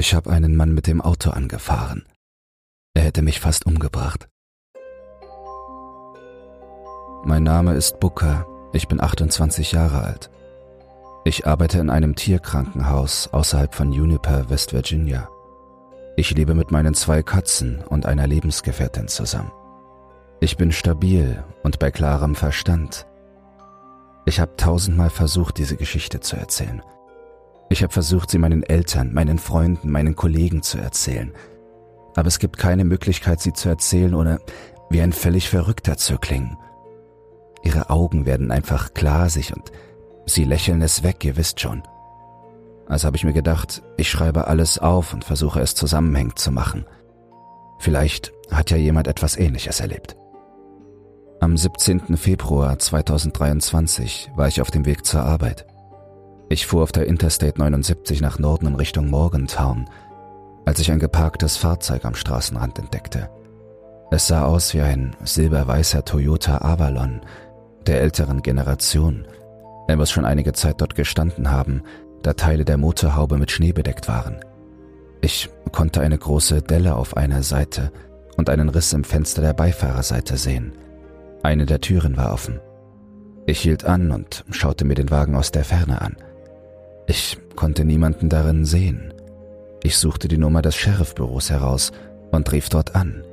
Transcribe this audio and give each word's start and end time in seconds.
Ich 0.00 0.14
habe 0.14 0.30
einen 0.30 0.56
Mann 0.56 0.72
mit 0.72 0.86
dem 0.86 1.02
Auto 1.02 1.28
angefahren. 1.28 2.06
Er 2.94 3.02
hätte 3.02 3.20
mich 3.20 3.38
fast 3.38 3.66
umgebracht. 3.66 4.30
Mein 7.22 7.42
Name 7.42 7.74
ist 7.74 8.00
Booker, 8.00 8.46
ich 8.72 8.88
bin 8.88 8.98
28 8.98 9.72
Jahre 9.72 10.02
alt. 10.02 10.30
Ich 11.26 11.46
arbeite 11.46 11.80
in 11.80 11.90
einem 11.90 12.14
Tierkrankenhaus 12.14 13.28
außerhalb 13.28 13.74
von 13.74 13.92
Juniper, 13.92 14.48
West 14.48 14.72
Virginia. 14.72 15.28
Ich 16.16 16.30
lebe 16.30 16.54
mit 16.54 16.70
meinen 16.70 16.94
zwei 16.94 17.22
Katzen 17.22 17.84
und 17.84 18.06
einer 18.06 18.26
Lebensgefährtin 18.26 19.06
zusammen. 19.06 19.52
Ich 20.40 20.56
bin 20.56 20.72
stabil 20.72 21.44
und 21.62 21.78
bei 21.78 21.90
klarem 21.90 22.36
Verstand. 22.36 23.06
Ich 24.24 24.40
habe 24.40 24.56
tausendmal 24.56 25.10
versucht, 25.10 25.58
diese 25.58 25.76
Geschichte 25.76 26.20
zu 26.20 26.36
erzählen. 26.36 26.82
Ich 27.72 27.84
habe 27.84 27.92
versucht, 27.92 28.32
sie 28.32 28.38
meinen 28.38 28.64
Eltern, 28.64 29.14
meinen 29.14 29.38
Freunden, 29.38 29.90
meinen 29.90 30.16
Kollegen 30.16 30.60
zu 30.62 30.78
erzählen. 30.78 31.32
Aber 32.16 32.26
es 32.26 32.40
gibt 32.40 32.58
keine 32.58 32.84
Möglichkeit, 32.84 33.40
sie 33.40 33.52
zu 33.52 33.68
erzählen, 33.68 34.14
ohne 34.14 34.40
wie 34.90 35.00
ein 35.00 35.12
völlig 35.12 35.48
Verrückter 35.48 35.96
zu 35.96 36.18
klingen. 36.18 36.58
Ihre 37.62 37.88
Augen 37.88 38.26
werden 38.26 38.50
einfach 38.50 38.92
glasig 38.92 39.54
und 39.54 39.70
sie 40.26 40.44
lächeln 40.44 40.82
es 40.82 41.04
weg, 41.04 41.24
ihr 41.24 41.36
wisst 41.36 41.60
schon. 41.60 41.84
Also 42.88 43.06
habe 43.06 43.16
ich 43.16 43.22
mir 43.22 43.32
gedacht, 43.32 43.82
ich 43.96 44.10
schreibe 44.10 44.48
alles 44.48 44.80
auf 44.80 45.14
und 45.14 45.24
versuche 45.24 45.60
es 45.60 45.76
zusammenhängend 45.76 46.40
zu 46.40 46.50
machen. 46.50 46.86
Vielleicht 47.78 48.32
hat 48.50 48.72
ja 48.72 48.78
jemand 48.78 49.06
etwas 49.06 49.36
Ähnliches 49.36 49.78
erlebt. 49.78 50.16
Am 51.38 51.56
17. 51.56 52.16
Februar 52.16 52.80
2023 52.80 54.32
war 54.34 54.48
ich 54.48 54.60
auf 54.60 54.72
dem 54.72 54.86
Weg 54.86 55.06
zur 55.06 55.22
Arbeit. 55.22 55.69
Ich 56.52 56.66
fuhr 56.66 56.82
auf 56.82 56.90
der 56.90 57.06
Interstate 57.06 57.60
79 57.60 58.20
nach 58.20 58.40
Norden 58.40 58.66
in 58.66 58.74
Richtung 58.74 59.08
Morgantown, 59.08 59.88
als 60.64 60.80
ich 60.80 60.90
ein 60.90 60.98
geparktes 60.98 61.56
Fahrzeug 61.56 62.04
am 62.04 62.16
Straßenrand 62.16 62.76
entdeckte. 62.80 63.30
Es 64.10 64.26
sah 64.26 64.46
aus 64.46 64.74
wie 64.74 64.80
ein 64.80 65.14
silberweißer 65.22 66.04
Toyota 66.04 66.58
Avalon 66.58 67.20
der 67.86 68.00
älteren 68.00 68.42
Generation. 68.42 69.28
Er 69.86 69.96
muss 69.96 70.10
schon 70.10 70.24
einige 70.24 70.52
Zeit 70.52 70.80
dort 70.80 70.96
gestanden 70.96 71.52
haben, 71.52 71.84
da 72.24 72.32
Teile 72.32 72.64
der 72.64 72.78
Motorhaube 72.78 73.38
mit 73.38 73.52
Schnee 73.52 73.72
bedeckt 73.72 74.08
waren. 74.08 74.40
Ich 75.20 75.50
konnte 75.70 76.00
eine 76.00 76.18
große 76.18 76.62
Delle 76.62 76.96
auf 76.96 77.16
einer 77.16 77.44
Seite 77.44 77.92
und 78.36 78.50
einen 78.50 78.70
Riss 78.70 78.92
im 78.92 79.04
Fenster 79.04 79.40
der 79.40 79.52
Beifahrerseite 79.52 80.36
sehen. 80.36 80.72
Eine 81.44 81.64
der 81.64 81.80
Türen 81.80 82.16
war 82.16 82.32
offen. 82.32 82.58
Ich 83.46 83.60
hielt 83.60 83.84
an 83.84 84.10
und 84.10 84.44
schaute 84.50 84.84
mir 84.84 84.96
den 84.96 85.12
Wagen 85.12 85.36
aus 85.36 85.52
der 85.52 85.64
Ferne 85.64 86.02
an. 86.02 86.16
Ich 87.10 87.38
konnte 87.56 87.84
niemanden 87.84 88.28
darin 88.28 88.64
sehen. 88.64 89.12
Ich 89.82 89.98
suchte 89.98 90.28
die 90.28 90.38
Nummer 90.38 90.62
des 90.62 90.76
Sheriffbüros 90.76 91.50
heraus 91.50 91.90
und 92.30 92.52
rief 92.52 92.68
dort 92.68 92.94
an. 92.94 93.24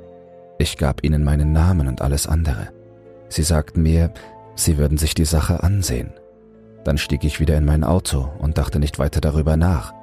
Ich 0.57 0.77
gab 0.77 1.03
ihnen 1.03 1.23
meinen 1.23 1.51
Namen 1.51 1.87
und 1.87 2.01
alles 2.01 2.25
andere. 2.25 2.69
Sie 3.29 3.43
sagten 3.43 3.83
mir, 3.83 4.11
sie 4.55 4.79
würden 4.79 4.97
sich 4.97 5.13
die 5.13 5.25
Sache 5.25 5.61
ansehen. 5.61 6.09
Dann 6.85 6.97
stieg 6.97 7.23
ich 7.23 7.39
wieder 7.39 7.55
in 7.55 7.65
mein 7.65 7.83
Auto 7.83 8.27
und 8.39 8.57
dachte 8.57 8.79
nicht 8.79 8.97
weiter 8.97 9.21
darüber 9.21 9.57
nach. 9.57 9.93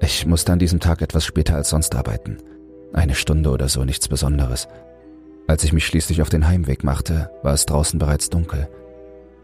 Ich 0.00 0.24
musste 0.24 0.52
an 0.52 0.60
diesem 0.60 0.78
Tag 0.78 1.02
etwas 1.02 1.24
später 1.24 1.56
als 1.56 1.70
sonst 1.70 1.96
arbeiten. 1.96 2.36
Eine 2.92 3.16
Stunde 3.16 3.50
oder 3.50 3.68
so, 3.68 3.84
nichts 3.84 4.06
Besonderes. 4.06 4.68
Als 5.48 5.64
ich 5.64 5.72
mich 5.72 5.86
schließlich 5.86 6.22
auf 6.22 6.28
den 6.28 6.46
Heimweg 6.46 6.84
machte, 6.84 7.32
war 7.42 7.52
es 7.52 7.66
draußen 7.66 7.98
bereits 7.98 8.30
dunkel. 8.30 8.68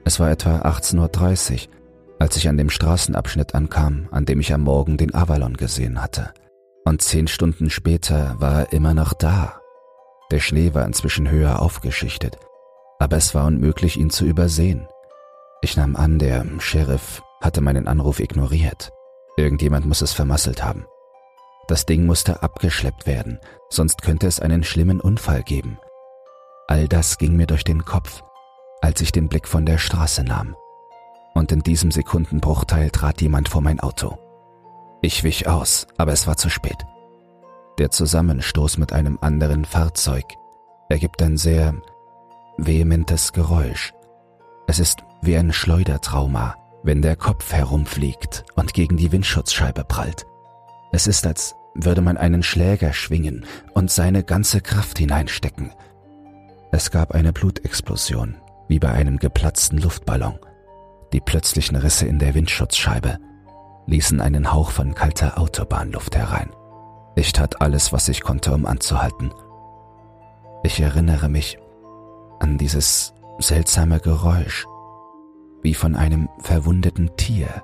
Es 0.04 0.20
war 0.20 0.30
etwa 0.30 0.58
18.30 0.58 1.54
Uhr, 1.54 1.75
als 2.18 2.36
ich 2.36 2.48
an 2.48 2.56
dem 2.56 2.70
Straßenabschnitt 2.70 3.54
ankam, 3.54 4.08
an 4.10 4.24
dem 4.24 4.40
ich 4.40 4.52
am 4.52 4.62
Morgen 4.62 4.96
den 4.96 5.14
Avalon 5.14 5.56
gesehen 5.56 6.02
hatte. 6.02 6.32
Und 6.84 7.02
zehn 7.02 7.26
Stunden 7.26 7.70
später 7.70 8.36
war 8.38 8.60
er 8.60 8.72
immer 8.72 8.94
noch 8.94 9.12
da. 9.12 9.60
Der 10.30 10.40
Schnee 10.40 10.74
war 10.74 10.84
inzwischen 10.84 11.30
höher 11.30 11.60
aufgeschichtet, 11.60 12.38
aber 12.98 13.16
es 13.16 13.34
war 13.34 13.46
unmöglich, 13.46 13.96
ihn 13.96 14.10
zu 14.10 14.24
übersehen. 14.24 14.88
Ich 15.62 15.76
nahm 15.76 15.96
an, 15.96 16.18
der 16.18 16.44
Sheriff 16.58 17.22
hatte 17.40 17.60
meinen 17.60 17.88
Anruf 17.88 18.20
ignoriert. 18.20 18.92
Irgendjemand 19.36 19.86
muss 19.86 20.00
es 20.00 20.12
vermasselt 20.12 20.64
haben. 20.64 20.86
Das 21.68 21.84
Ding 21.84 22.06
musste 22.06 22.42
abgeschleppt 22.42 23.06
werden, 23.06 23.40
sonst 23.68 24.02
könnte 24.02 24.26
es 24.26 24.40
einen 24.40 24.62
schlimmen 24.62 25.00
Unfall 25.00 25.42
geben. 25.42 25.78
All 26.68 26.88
das 26.88 27.18
ging 27.18 27.36
mir 27.36 27.46
durch 27.46 27.64
den 27.64 27.84
Kopf, 27.84 28.22
als 28.80 29.00
ich 29.00 29.12
den 29.12 29.28
Blick 29.28 29.48
von 29.48 29.66
der 29.66 29.78
Straße 29.78 30.22
nahm. 30.24 30.56
Und 31.36 31.52
in 31.52 31.60
diesem 31.60 31.90
Sekundenbruchteil 31.90 32.90
trat 32.90 33.20
jemand 33.20 33.48
vor 33.50 33.60
mein 33.60 33.78
Auto. 33.78 34.16
Ich 35.02 35.22
wich 35.22 35.46
aus, 35.46 35.86
aber 35.98 36.12
es 36.12 36.26
war 36.26 36.36
zu 36.36 36.48
spät. 36.48 36.86
Der 37.78 37.90
Zusammenstoß 37.90 38.78
mit 38.78 38.92
einem 38.94 39.18
anderen 39.20 39.66
Fahrzeug 39.66 40.24
ergibt 40.88 41.20
ein 41.22 41.36
sehr 41.36 41.74
vehementes 42.56 43.34
Geräusch. 43.34 43.92
Es 44.66 44.78
ist 44.78 45.04
wie 45.20 45.36
ein 45.36 45.52
Schleudertrauma, 45.52 46.56
wenn 46.82 47.02
der 47.02 47.16
Kopf 47.16 47.52
herumfliegt 47.52 48.44
und 48.54 48.72
gegen 48.72 48.96
die 48.96 49.12
Windschutzscheibe 49.12 49.84
prallt. 49.84 50.24
Es 50.90 51.06
ist, 51.06 51.26
als 51.26 51.54
würde 51.74 52.00
man 52.00 52.16
einen 52.16 52.42
Schläger 52.42 52.94
schwingen 52.94 53.44
und 53.74 53.90
seine 53.90 54.24
ganze 54.24 54.62
Kraft 54.62 54.98
hineinstecken– 54.98 55.70
es 56.72 56.90
gab 56.90 57.12
eine 57.14 57.32
Blutexplosion, 57.32 58.36
wie 58.68 58.78
bei 58.78 58.90
einem 58.90 59.18
geplatzten 59.18 59.78
Luftballon. 59.78 60.38
Die 61.12 61.20
plötzlichen 61.20 61.76
Risse 61.76 62.06
in 62.06 62.18
der 62.18 62.34
Windschutzscheibe 62.34 63.18
ließen 63.86 64.20
einen 64.20 64.52
Hauch 64.52 64.70
von 64.70 64.94
kalter 64.94 65.38
Autobahnluft 65.38 66.16
herein. 66.16 66.50
Ich 67.14 67.32
tat 67.32 67.60
alles, 67.60 67.92
was 67.92 68.08
ich 68.08 68.22
konnte, 68.22 68.52
um 68.52 68.66
anzuhalten. 68.66 69.32
Ich 70.62 70.80
erinnere 70.80 71.28
mich 71.28 71.58
an 72.40 72.58
dieses 72.58 73.14
seltsame 73.38 74.00
Geräusch, 74.00 74.66
wie 75.62 75.74
von 75.74 75.96
einem 75.96 76.28
verwundeten 76.40 77.16
Tier. 77.16 77.62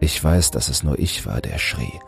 Ich 0.00 0.22
weiß, 0.22 0.50
dass 0.50 0.68
es 0.68 0.82
nur 0.82 0.98
ich 0.98 1.26
war, 1.26 1.40
der 1.40 1.58
schrie, 1.58 1.98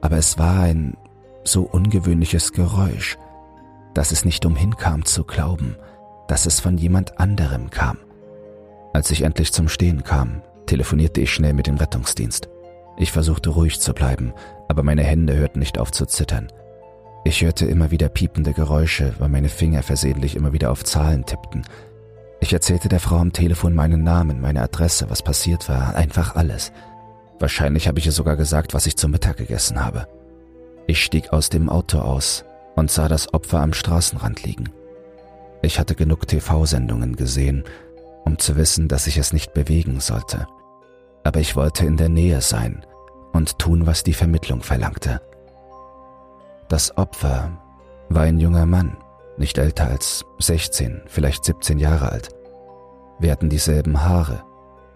aber 0.00 0.16
es 0.16 0.38
war 0.38 0.60
ein 0.60 0.96
so 1.44 1.62
ungewöhnliches 1.62 2.52
Geräusch, 2.52 3.18
dass 3.94 4.12
es 4.12 4.24
nicht 4.24 4.44
umhin 4.44 4.76
kam 4.76 5.04
zu 5.04 5.24
glauben, 5.24 5.76
dass 6.28 6.46
es 6.46 6.60
von 6.60 6.76
jemand 6.76 7.20
anderem 7.20 7.70
kam. 7.70 7.98
Als 8.96 9.10
ich 9.10 9.20
endlich 9.20 9.52
zum 9.52 9.68
Stehen 9.68 10.04
kam, 10.04 10.40
telefonierte 10.64 11.20
ich 11.20 11.30
schnell 11.30 11.52
mit 11.52 11.66
dem 11.66 11.76
Rettungsdienst. 11.76 12.48
Ich 12.96 13.12
versuchte 13.12 13.50
ruhig 13.50 13.78
zu 13.78 13.92
bleiben, 13.92 14.32
aber 14.68 14.82
meine 14.82 15.02
Hände 15.02 15.36
hörten 15.36 15.58
nicht 15.58 15.76
auf 15.76 15.92
zu 15.92 16.06
zittern. 16.06 16.50
Ich 17.26 17.42
hörte 17.42 17.66
immer 17.66 17.90
wieder 17.90 18.08
piepende 18.08 18.54
Geräusche, 18.54 19.12
weil 19.18 19.28
meine 19.28 19.50
Finger 19.50 19.82
versehentlich 19.82 20.34
immer 20.34 20.54
wieder 20.54 20.70
auf 20.70 20.82
Zahlen 20.82 21.26
tippten. 21.26 21.66
Ich 22.40 22.54
erzählte 22.54 22.88
der 22.88 22.98
Frau 22.98 23.16
am 23.16 23.34
Telefon 23.34 23.74
meinen 23.74 24.02
Namen, 24.02 24.40
meine 24.40 24.62
Adresse, 24.62 25.10
was 25.10 25.20
passiert 25.20 25.68
war, 25.68 25.94
einfach 25.94 26.34
alles. 26.34 26.72
Wahrscheinlich 27.38 27.88
habe 27.88 27.98
ich 27.98 28.06
ihr 28.06 28.12
sogar 28.12 28.38
gesagt, 28.38 28.72
was 28.72 28.86
ich 28.86 28.96
zum 28.96 29.10
Mittag 29.10 29.36
gegessen 29.36 29.84
habe. 29.84 30.08
Ich 30.86 31.04
stieg 31.04 31.34
aus 31.34 31.50
dem 31.50 31.68
Auto 31.68 31.98
aus, 31.98 32.46
und 32.76 32.90
sah 32.90 33.08
das 33.08 33.34
Opfer 33.34 33.60
am 33.60 33.74
Straßenrand 33.74 34.42
liegen. 34.42 34.70
Ich 35.60 35.78
hatte 35.78 35.94
genug 35.96 36.26
TV-Sendungen 36.26 37.16
gesehen, 37.16 37.64
um 38.26 38.38
zu 38.38 38.56
wissen, 38.56 38.88
dass 38.88 39.06
ich 39.06 39.16
es 39.16 39.32
nicht 39.32 39.54
bewegen 39.54 40.00
sollte. 40.00 40.46
Aber 41.24 41.40
ich 41.40 41.56
wollte 41.56 41.86
in 41.86 41.96
der 41.96 42.10
Nähe 42.10 42.42
sein 42.42 42.84
und 43.32 43.58
tun, 43.58 43.86
was 43.86 44.02
die 44.02 44.12
Vermittlung 44.12 44.62
verlangte. 44.62 45.22
Das 46.68 46.96
Opfer 46.98 47.52
war 48.10 48.22
ein 48.22 48.38
junger 48.38 48.66
Mann, 48.66 48.98
nicht 49.38 49.56
älter 49.56 49.86
als 49.86 50.24
16, 50.38 51.02
vielleicht 51.06 51.44
17 51.44 51.78
Jahre 51.78 52.12
alt. 52.12 52.28
Wir 53.18 53.32
hatten 53.32 53.48
dieselben 53.48 54.02
Haare, 54.02 54.44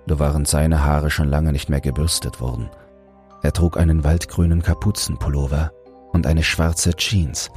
nur 0.06 0.18
waren 0.18 0.44
seine 0.44 0.84
Haare 0.84 1.10
schon 1.10 1.28
lange 1.28 1.52
nicht 1.52 1.70
mehr 1.70 1.80
gebürstet 1.80 2.40
worden. 2.40 2.68
Er 3.42 3.52
trug 3.52 3.78
einen 3.78 4.04
waldgrünen 4.04 4.62
Kapuzenpullover 4.62 5.72
und 6.12 6.26
eine 6.26 6.42
schwarze 6.42 6.94
Jeans, 6.94 7.50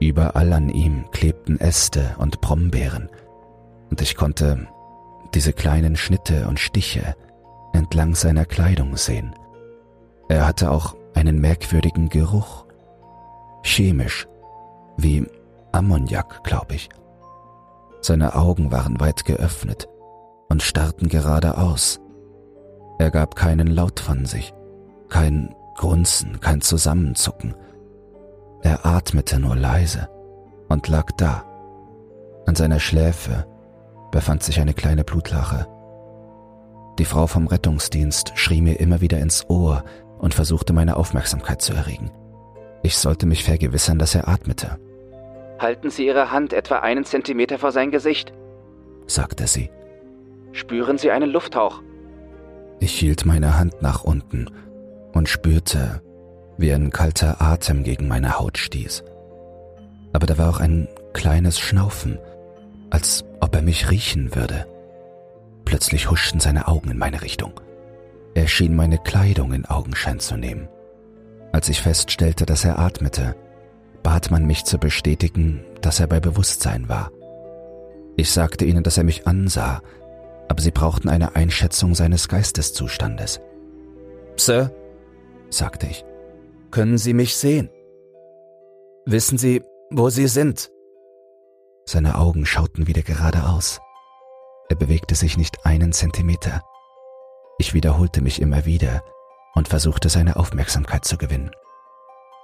Überall 0.00 0.52
an 0.52 0.68
ihm 0.68 1.10
klebten 1.10 1.58
Äste 1.58 2.14
und 2.18 2.40
Brombeeren, 2.40 3.08
und 3.90 4.00
ich 4.00 4.14
konnte 4.14 4.68
diese 5.34 5.52
kleinen 5.52 5.96
Schnitte 5.96 6.48
und 6.48 6.58
Stiche 6.58 7.14
entlang 7.72 8.14
seiner 8.14 8.44
Kleidung 8.44 8.96
sehen. 8.96 9.34
Er 10.28 10.46
hatte 10.46 10.70
auch 10.70 10.96
einen 11.14 11.40
merkwürdigen 11.40 12.08
Geruch, 12.08 12.66
chemisch, 13.62 14.26
wie 14.96 15.26
Ammoniak, 15.72 16.42
glaube 16.44 16.74
ich. 16.74 16.88
Seine 18.00 18.34
Augen 18.34 18.70
waren 18.72 19.00
weit 19.00 19.24
geöffnet 19.24 19.88
und 20.48 20.62
starrten 20.62 21.08
geradeaus. 21.08 22.00
Er 22.98 23.10
gab 23.10 23.36
keinen 23.36 23.66
Laut 23.68 24.00
von 24.00 24.26
sich, 24.26 24.52
kein 25.08 25.54
Grunzen, 25.76 26.40
kein 26.40 26.60
Zusammenzucken– 26.60 27.54
er 28.62 28.84
atmete 28.84 29.38
nur 29.38 29.56
leise 29.56 30.08
und 30.68 30.88
lag 30.88 31.10
da. 31.16 31.44
An 32.46 32.54
seiner 32.54 32.80
Schläfe 32.80 33.46
befand 34.10 34.42
sich 34.42 34.60
eine 34.60 34.74
kleine 34.74 35.04
Blutlache. 35.04 35.66
Die 36.98 37.04
Frau 37.04 37.26
vom 37.26 37.46
Rettungsdienst 37.46 38.32
schrie 38.34 38.60
mir 38.60 38.80
immer 38.80 39.00
wieder 39.00 39.18
ins 39.18 39.48
Ohr, 39.48 39.84
und 40.18 40.34
versuchte 40.34 40.72
meine 40.72 40.96
Aufmerksamkeit 40.96 41.62
zu 41.62 41.72
erregen. 41.72 42.10
Ich 42.82 42.98
sollte 42.98 43.26
mich 43.26 43.44
vergewissern, 43.44 43.98
dass 43.98 44.14
er 44.14 44.28
atmete. 44.28 44.78
Halten 45.58 45.90
Sie 45.90 46.06
Ihre 46.06 46.30
Hand 46.30 46.52
etwa 46.52 46.76
einen 46.76 47.04
Zentimeter 47.04 47.58
vor 47.58 47.72
sein 47.72 47.90
Gesicht, 47.90 48.32
sagte 49.06 49.46
sie. 49.46 49.70
Spüren 50.52 50.98
Sie 50.98 51.10
einen 51.10 51.30
Lufthauch. 51.30 51.82
Ich 52.80 52.92
hielt 52.92 53.26
meine 53.26 53.58
Hand 53.58 53.82
nach 53.82 54.04
unten 54.04 54.50
und 55.12 55.28
spürte, 55.28 56.00
wie 56.56 56.72
ein 56.72 56.90
kalter 56.90 57.40
Atem 57.40 57.82
gegen 57.82 58.06
meine 58.06 58.38
Haut 58.38 58.58
stieß. 58.58 59.02
Aber 60.12 60.26
da 60.26 60.38
war 60.38 60.48
auch 60.48 60.60
ein 60.60 60.88
kleines 61.12 61.58
Schnaufen, 61.58 62.18
als 62.90 63.24
ob 63.40 63.54
er 63.54 63.62
mich 63.62 63.90
riechen 63.90 64.34
würde. 64.34 64.66
Plötzlich 65.64 66.10
huschten 66.10 66.40
seine 66.40 66.68
Augen 66.68 66.90
in 66.90 66.98
meine 66.98 67.22
Richtung. 67.22 67.60
Er 68.34 68.46
schien 68.46 68.74
meine 68.74 68.98
Kleidung 68.98 69.52
in 69.52 69.66
Augenschein 69.66 70.20
zu 70.20 70.36
nehmen. 70.36 70.68
Als 71.52 71.68
ich 71.68 71.80
feststellte, 71.80 72.46
dass 72.46 72.64
er 72.64 72.78
atmete, 72.78 73.34
bat 74.02 74.30
man 74.30 74.46
mich 74.46 74.64
zu 74.64 74.78
bestätigen, 74.78 75.64
dass 75.80 76.00
er 76.00 76.06
bei 76.06 76.20
Bewusstsein 76.20 76.88
war. 76.88 77.10
Ich 78.16 78.30
sagte 78.30 78.64
ihnen, 78.64 78.82
dass 78.82 78.96
er 78.96 79.04
mich 79.04 79.26
ansah, 79.26 79.82
aber 80.48 80.62
sie 80.62 80.70
brauchten 80.70 81.08
eine 81.08 81.36
Einschätzung 81.36 81.94
seines 81.94 82.28
Geisteszustandes. 82.28 83.40
Sir, 84.36 84.72
sagte 85.50 85.86
ich, 85.86 86.04
können 86.70 86.98
Sie 86.98 87.14
mich 87.14 87.36
sehen? 87.36 87.70
Wissen 89.06 89.38
Sie, 89.38 89.62
wo 89.90 90.10
Sie 90.10 90.26
sind? 90.26 90.70
Seine 91.88 92.16
Augen 92.16 92.44
schauten 92.44 92.86
wieder 92.86 93.00
geradeaus. 93.00 93.80
Er 94.68 94.76
bewegte 94.76 95.14
sich 95.14 95.38
nicht 95.38 95.64
einen 95.64 95.94
Zentimeter. 95.94 96.62
Ich 97.56 97.72
wiederholte 97.72 98.20
mich 98.20 98.42
immer 98.42 98.66
wieder 98.66 99.02
und 99.54 99.68
versuchte 99.68 100.10
seine 100.10 100.36
Aufmerksamkeit 100.36 101.06
zu 101.06 101.16
gewinnen. 101.16 101.50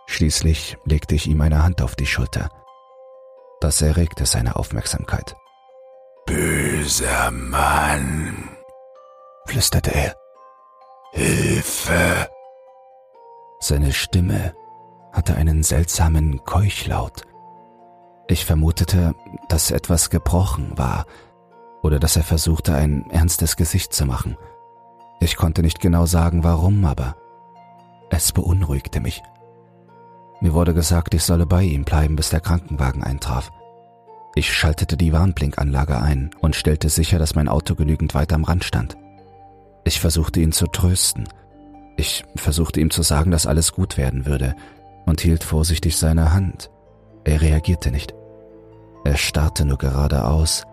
Schließlich 0.06 0.78
legte 0.86 1.14
ich 1.14 1.26
ihm 1.26 1.42
eine 1.42 1.62
Hand 1.62 1.82
auf 1.82 1.94
die 1.94 2.06
Schulter. 2.06 2.48
Das 3.60 3.82
erregte 3.82 4.24
seine 4.24 4.56
Aufmerksamkeit. 4.56 5.36
Böser 6.24 7.30
Mann, 7.30 8.48
flüsterte 9.44 9.94
er. 9.94 10.16
Hilfe! 11.12 12.30
Seine 13.60 13.92
Stimme 13.92 14.54
hatte 15.12 15.34
einen 15.34 15.62
seltsamen 15.62 16.42
Keuchlaut. 16.46 17.26
Ich 18.26 18.44
vermutete, 18.44 19.14
dass 19.48 19.70
etwas 19.70 20.10
gebrochen 20.10 20.72
war 20.76 21.06
oder 21.82 21.98
dass 21.98 22.16
er 22.16 22.22
versuchte, 22.22 22.74
ein 22.74 23.10
ernstes 23.10 23.56
Gesicht 23.56 23.92
zu 23.92 24.06
machen. 24.06 24.36
Ich 25.20 25.36
konnte 25.36 25.62
nicht 25.62 25.80
genau 25.80 26.06
sagen, 26.06 26.42
warum, 26.42 26.84
aber 26.84 27.16
es 28.10 28.32
beunruhigte 28.32 29.00
mich. 29.00 29.22
Mir 30.40 30.54
wurde 30.54 30.74
gesagt, 30.74 31.14
ich 31.14 31.22
solle 31.22 31.46
bei 31.46 31.62
ihm 31.62 31.84
bleiben, 31.84 32.16
bis 32.16 32.30
der 32.30 32.40
Krankenwagen 32.40 33.02
eintraf. 33.02 33.50
Ich 34.34 34.52
schaltete 34.52 34.96
die 34.96 35.12
Warnblinkanlage 35.12 36.00
ein 36.00 36.30
und 36.40 36.56
stellte 36.56 36.88
sicher, 36.88 37.18
dass 37.18 37.34
mein 37.34 37.48
Auto 37.48 37.74
genügend 37.74 38.14
weit 38.14 38.32
am 38.32 38.44
Rand 38.44 38.64
stand. 38.64 38.96
Ich 39.84 40.00
versuchte 40.00 40.40
ihn 40.40 40.52
zu 40.52 40.66
trösten– 40.66 41.28
ich 41.96 42.24
versuchte 42.34 42.80
ihm 42.80 42.90
zu 42.90 43.02
sagen, 43.02 43.30
dass 43.30 43.46
alles 43.46 43.72
gut 43.72 43.96
werden 43.96 44.26
würde 44.26 44.56
und 45.06 45.20
hielt 45.20 45.44
vorsichtig 45.44 45.96
seine 45.96 46.32
Hand. 46.32 46.70
Er 47.24 47.40
reagierte 47.40 47.90
nicht. 47.90 48.14
Er 49.04 49.16
starrte 49.16 49.64
nur 49.64 49.78
geradeaus 49.78 50.64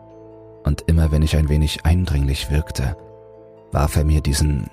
und 0.64 0.82
immer 0.88 1.12
wenn 1.12 1.22
ich 1.22 1.36
ein 1.36 1.50
wenig 1.50 1.86
eindringlich 1.86 2.52
wirkte, 2.52 2.96
warf 3.72 3.96
er 3.96 4.06
mir 4.06 4.22
diesen 4.22 4.70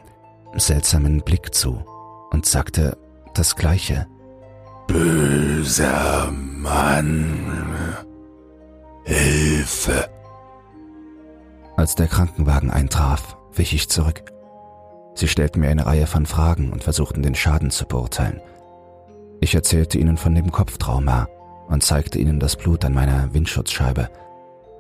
seltsamen 0.57 1.23
Blick 1.23 1.55
zu 1.55 1.83
und 2.31 2.47
sagte 2.47 2.97
das 3.35 3.57
Gleiche. 3.57 4.07
Böser 4.87 6.31
Mann. 6.33 7.97
Hilfe. 9.05 10.09
Als 11.77 11.95
der 11.95 12.09
Krankenwagen 12.09 12.71
eintraf, 12.71 13.37
wich 13.53 13.73
ich 13.73 13.89
zurück. 13.89 14.23
Sie 15.15 15.29
stellten 15.29 15.61
mir 15.61 15.71
eine 15.71 15.87
Reihe 15.87 16.07
von 16.07 16.27
Fragen 16.27 16.73
und 16.73 16.85
versuchten 16.85 17.23
den 17.23 17.35
Schaden 17.35 17.71
zu 17.71 17.87
beurteilen. 17.87 18.41
Ich 19.41 19.55
erzählte 19.55 19.99
ihnen 19.99 20.17
von 20.17 20.35
dem 20.35 20.51
Kopftrauma 20.51 21.29
und 21.69 21.83
zeigte 21.83 22.19
ihnen 22.19 22.41
das 22.41 22.57
Blut 22.57 22.85
an 22.85 22.95
meiner 22.95 23.33
Windschutzscheibe, 23.33 24.09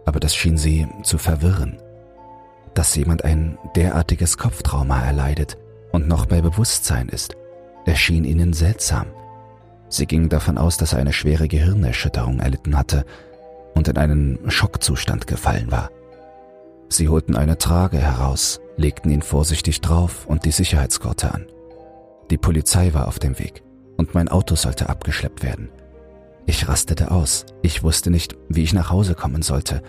aber 0.04 0.20
das 0.20 0.34
schien 0.34 0.56
sie 0.56 0.86
zu 1.02 1.18
verwirren. 1.18 1.78
Dass 2.74 2.94
jemand 2.94 3.24
ein 3.24 3.58
derartiges 3.76 4.38
Kopftrauma 4.38 5.02
erleidet 5.02 5.58
und 5.92 6.08
noch 6.08 6.26
bei 6.26 6.40
Bewusstsein 6.40 7.08
ist, 7.08 7.36
erschien 7.86 8.24
ihnen 8.24 8.52
seltsam. 8.52 9.06
Sie 9.88 10.06
gingen 10.06 10.28
davon 10.28 10.58
aus, 10.58 10.76
dass 10.76 10.92
er 10.92 10.98
eine 10.98 11.12
schwere 11.12 11.48
Gehirnerschütterung 11.48 12.40
erlitten 12.40 12.76
hatte 12.76 13.04
und 13.74 13.88
in 13.88 13.96
einen 13.96 14.50
Schockzustand 14.50 15.26
gefallen 15.26 15.70
war. 15.70 15.90
Sie 16.88 17.08
holten 17.08 17.36
eine 17.36 17.58
Trage 17.58 17.98
heraus, 17.98 18.60
legten 18.76 19.10
ihn 19.10 19.22
vorsichtig 19.22 19.80
drauf 19.80 20.26
und 20.26 20.44
die 20.44 20.50
Sicherheitsgurte 20.50 21.32
an. 21.32 21.46
Die 22.30 22.38
Polizei 22.38 22.92
war 22.94 23.08
auf 23.08 23.18
dem 23.18 23.38
Weg 23.38 23.62
und 23.96 24.14
mein 24.14 24.28
Auto 24.28 24.54
sollte 24.54 24.88
abgeschleppt 24.88 25.42
werden. 25.42 25.70
Ich 26.48 26.66
rastete 26.66 27.10
aus. 27.10 27.44
Ich 27.60 27.82
wusste 27.82 28.10
nicht, 28.10 28.34
wie 28.48 28.62
ich 28.62 28.72
nach 28.72 28.88
Hause 28.88 29.14
kommen 29.14 29.42
sollte 29.42 29.82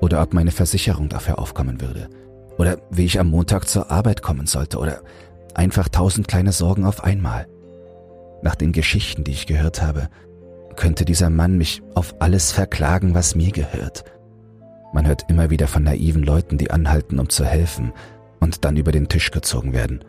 oder 0.00 0.22
ob 0.22 0.32
meine 0.32 0.52
Versicherung 0.52 1.10
dafür 1.10 1.38
aufkommen 1.38 1.82
würde 1.82 2.08
oder 2.56 2.78
wie 2.90 3.04
ich 3.04 3.20
am 3.20 3.28
Montag 3.28 3.68
zur 3.68 3.90
Arbeit 3.90 4.22
kommen 4.22 4.46
sollte 4.46 4.78
oder 4.78 5.02
einfach 5.54 5.86
tausend 5.90 6.26
kleine 6.26 6.52
Sorgen 6.52 6.86
auf 6.86 7.04
einmal. 7.04 7.46
Nach 8.40 8.54
den 8.54 8.72
Geschichten, 8.72 9.22
die 9.22 9.32
ich 9.32 9.46
gehört 9.46 9.82
habe, 9.82 10.08
könnte 10.76 11.04
dieser 11.04 11.28
Mann 11.28 11.58
mich 11.58 11.82
auf 11.94 12.14
alles 12.20 12.52
verklagen, 12.52 13.14
was 13.14 13.34
mir 13.34 13.50
gehört. 13.52 14.04
Man 14.94 15.06
hört 15.06 15.28
immer 15.28 15.50
wieder 15.50 15.66
von 15.66 15.82
naiven 15.82 16.22
Leuten, 16.22 16.56
die 16.56 16.70
anhalten, 16.70 17.18
um 17.18 17.28
zu 17.28 17.44
helfen 17.44 17.92
und 18.40 18.64
dann 18.64 18.78
über 18.78 18.92
den 18.92 19.10
Tisch 19.10 19.30
gezogen 19.30 19.74
werden. 19.74 20.02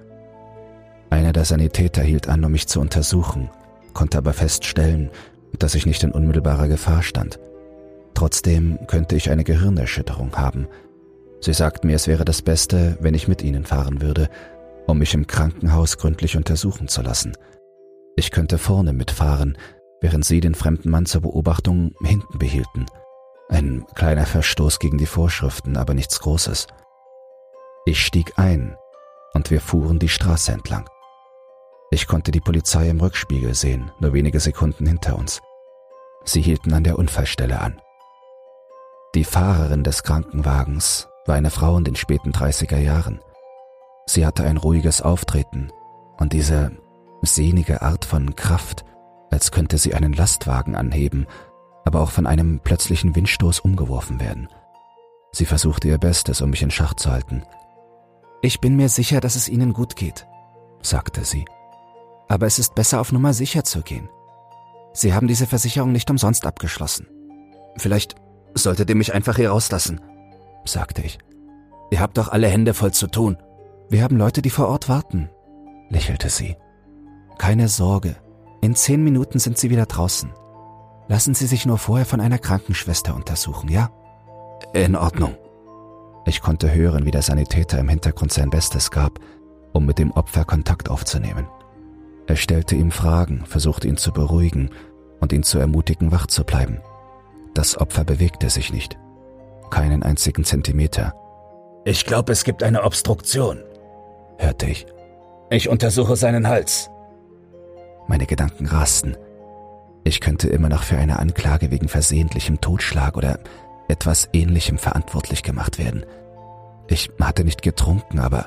Einer 1.09 1.33
der 1.33 1.43
Sanitäter 1.43 2.03
hielt 2.03 2.29
an, 2.29 2.45
um 2.45 2.53
mich 2.53 2.69
zu 2.69 2.79
untersuchen, 2.79 3.49
konnte 3.93 4.17
aber 4.17 4.31
feststellen, 4.31 5.09
dass 5.57 5.75
ich 5.75 5.85
nicht 5.85 6.03
in 6.03 6.11
unmittelbarer 6.11 6.67
Gefahr 6.67 7.01
stand. 7.01 7.39
Trotzdem 8.13 8.79
könnte 8.87 9.15
ich 9.15 9.31
eine 9.31 9.43
Gehirnerschütterung 9.43 10.35
haben. 10.35 10.67
Sie 11.41 11.53
sagten 11.53 11.87
mir, 11.87 11.95
es 11.95 12.07
wäre 12.07 12.25
das 12.25 12.41
Beste, 12.41 12.97
wenn 12.99 13.13
ich 13.13 13.27
mit 13.27 13.41
ihnen 13.41 13.65
fahren 13.65 14.01
würde, 14.01 14.29
um 14.87 14.97
mich 14.97 15.13
im 15.13 15.27
Krankenhaus 15.27 15.97
gründlich 15.97 16.35
untersuchen 16.35 16.87
zu 16.87 17.01
lassen. 17.01 17.37
Ich 18.15 18.31
könnte 18.31 18.57
vorne 18.57 18.91
mitfahren, 18.91 19.57
während 20.01 20.25
sie 20.25 20.41
den 20.41 20.55
fremden 20.55 20.89
Mann 20.89 21.05
zur 21.05 21.21
Beobachtung 21.21 21.93
hinten 22.03 22.37
behielten. 22.37 22.85
Ein 23.47 23.85
kleiner 23.95 24.25
Verstoß 24.25 24.79
gegen 24.79 24.97
die 24.97 25.05
Vorschriften, 25.05 25.77
aber 25.77 25.93
nichts 25.93 26.19
Großes. 26.19 26.67
Ich 27.85 28.03
stieg 28.05 28.33
ein 28.37 28.75
und 29.33 29.49
wir 29.49 29.61
fuhren 29.61 29.99
die 29.99 30.09
Straße 30.09 30.51
entlang. 30.51 30.89
Ich 31.91 32.05
konnte 32.05 32.31
die 32.31 32.41
Polizei 32.41 32.89
im 32.89 32.99
Rückspiegel 32.99 33.55
sehen, 33.55 33.91
nur 33.99 34.13
wenige 34.13 34.39
Sekunden 34.39 34.85
hinter 34.85 35.17
uns. 35.17 35.41
Sie 36.23 36.41
hielten 36.41 36.73
an 36.73 36.83
der 36.83 36.97
Unfallstelle 36.97 37.59
an. 37.59 37.81
Die 39.15 39.23
Fahrerin 39.23 39.83
des 39.83 40.03
Krankenwagens 40.03 41.07
war 41.25 41.35
eine 41.35 41.49
Frau 41.49 41.77
in 41.77 41.83
den 41.83 41.95
späten 41.95 42.31
30er 42.31 42.77
Jahren. 42.77 43.21
Sie 44.05 44.25
hatte 44.25 44.43
ein 44.43 44.57
ruhiges 44.57 45.01
Auftreten 45.01 45.71
und 46.17 46.33
diese 46.33 46.71
sehnige 47.21 47.81
Art 47.81 48.05
von 48.05 48.35
Kraft, 48.35 48.85
als 49.31 49.51
könnte 49.51 49.77
sie 49.77 49.93
einen 49.93 50.13
Lastwagen 50.13 50.75
anheben, 50.75 51.27
aber 51.85 52.01
auch 52.01 52.11
von 52.11 52.27
einem 52.27 52.59
plötzlichen 52.59 53.15
Windstoß 53.15 53.59
umgeworfen 53.59 54.19
werden. 54.19 54.49
Sie 55.31 55.45
versuchte 55.45 55.87
ihr 55.87 55.97
Bestes, 55.97 56.41
um 56.41 56.49
mich 56.49 56.61
in 56.61 56.71
Schach 56.71 56.93
zu 56.95 57.11
halten, 57.11 57.43
ich 58.41 58.61
bin 58.61 58.77
mir 58.77 58.87
sicher, 58.87 59.19
dass 59.19 59.35
es 59.35 59.49
Ihnen 59.49 59.73
gut 59.73 59.97
geht, 59.97 60.25
sagte 60.81 61.25
sie. 61.25 61.43
Aber 62.29 62.45
es 62.45 62.57
ist 62.57 62.73
besser, 62.73 63.01
auf 63.01 63.11
Nummer 63.11 63.33
sicher 63.33 63.65
zu 63.65 63.81
gehen. 63.81 64.09
Sie 64.93 65.13
haben 65.13 65.27
diese 65.27 65.47
Versicherung 65.47 65.91
nicht 65.91 66.09
umsonst 66.09 66.45
abgeschlossen. 66.45 67.07
Vielleicht 67.77 68.15
solltet 68.53 68.89
ihr 68.89 68.95
mich 68.95 69.13
einfach 69.13 69.35
hier 69.35 69.51
rauslassen, 69.51 70.01
sagte 70.65 71.01
ich. 71.01 71.19
Ihr 71.91 71.99
habt 71.99 72.17
doch 72.17 72.27
alle 72.29 72.47
Hände 72.47 72.73
voll 72.73 72.91
zu 72.91 73.07
tun. 73.07 73.37
Wir 73.89 74.03
haben 74.03 74.17
Leute, 74.17 74.41
die 74.41 74.49
vor 74.49 74.67
Ort 74.67 74.89
warten, 74.89 75.29
lächelte 75.89 76.29
sie. 76.29 76.55
Keine 77.37 77.67
Sorge, 77.67 78.15
in 78.61 78.75
zehn 78.75 79.03
Minuten 79.03 79.39
sind 79.39 79.57
Sie 79.57 79.69
wieder 79.69 79.85
draußen. 79.85 80.31
Lassen 81.07 81.33
Sie 81.33 81.47
sich 81.47 81.65
nur 81.65 81.77
vorher 81.77 82.05
von 82.05 82.19
einer 82.19 82.37
Krankenschwester 82.37 83.15
untersuchen, 83.15 83.69
ja? 83.69 83.89
In 84.73 84.95
Ordnung, 84.95 85.35
ich 86.25 86.41
konnte 86.41 86.71
hören, 86.71 87.05
wie 87.05 87.11
der 87.11 87.23
Sanitäter 87.23 87.79
im 87.79 87.89
Hintergrund 87.89 88.31
sein 88.31 88.51
Bestes 88.51 88.91
gab, 88.91 89.19
um 89.73 89.85
mit 89.85 89.97
dem 89.97 90.11
Opfer 90.11 90.45
Kontakt 90.45 90.89
aufzunehmen. 90.89 91.47
Er 92.29 92.35
stellte 92.35 92.75
ihm 92.75 92.91
Fragen, 92.91 93.43
versuchte 93.47 93.87
ihn 93.87 93.97
zu 93.97 94.11
beruhigen 94.11 94.69
und 95.19 95.33
ihn 95.33 95.41
zu 95.41 95.57
ermutigen, 95.57 96.11
wach 96.11 96.27
zu 96.27 96.43
bleiben. 96.43 96.79
Das 97.55 97.75
Opfer 97.75 98.03
bewegte 98.03 98.51
sich 98.51 98.71
nicht. 98.71 98.99
Keinen 99.71 100.03
einzigen 100.03 100.43
Zentimeter. 100.43 101.15
Ich 101.85 102.05
glaube, 102.05 102.31
es 102.31 102.43
gibt 102.43 102.61
eine 102.61 102.83
Obstruktion, 102.83 103.63
hörte 104.37 104.67
ich. 104.67 104.85
Ich 105.49 105.69
untersuche 105.69 106.15
seinen 106.15 106.47
Hals. 106.47 106.91
Meine 108.07 108.27
Gedanken 108.27 108.67
rasten. 108.67 109.17
Ich 110.03 110.21
könnte 110.21 110.49
immer 110.49 110.69
noch 110.69 110.83
für 110.83 110.97
eine 110.99 111.17
Anklage 111.17 111.71
wegen 111.71 111.87
versehentlichem 111.87 112.61
Totschlag 112.61 113.17
oder 113.17 113.39
etwas 113.87 114.29
Ähnlichem 114.33 114.77
verantwortlich 114.77 115.41
gemacht 115.41 115.79
werden. 115.79 116.05
Ich 116.89 117.09
hatte 117.19 117.43
nicht 117.43 117.63
getrunken, 117.63 118.19
aber 118.19 118.45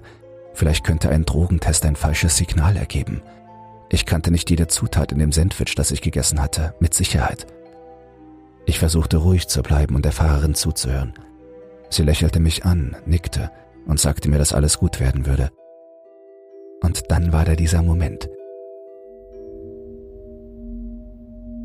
vielleicht 0.54 0.84
könnte 0.84 1.10
ein 1.10 1.24
Drogentest 1.24 1.84
ein 1.84 1.96
falsches 1.96 2.36
Signal 2.36 2.76
ergeben. 2.76 3.22
Ich 3.92 4.06
kannte 4.06 4.30
nicht 4.30 4.48
jede 4.48 4.68
Zutat 4.68 5.12
in 5.12 5.18
dem 5.18 5.32
Sandwich, 5.32 5.74
das 5.74 5.90
ich 5.90 6.00
gegessen 6.00 6.40
hatte, 6.40 6.74
mit 6.80 6.94
Sicherheit. 6.94 7.46
Ich 8.64 8.78
versuchte 8.78 9.18
ruhig 9.18 9.48
zu 9.48 9.62
bleiben 9.62 9.94
und 9.94 10.06
der 10.06 10.12
Fahrerin 10.12 10.54
zuzuhören. 10.54 11.12
Sie 11.90 12.02
lächelte 12.02 12.40
mich 12.40 12.64
an, 12.64 12.96
nickte 13.04 13.50
und 13.86 14.00
sagte 14.00 14.30
mir, 14.30 14.38
dass 14.38 14.54
alles 14.54 14.78
gut 14.78 14.98
werden 14.98 15.26
würde. 15.26 15.50
Und 16.82 17.10
dann 17.10 17.34
war 17.34 17.44
da 17.44 17.54
dieser 17.54 17.82
Moment. 17.82 18.30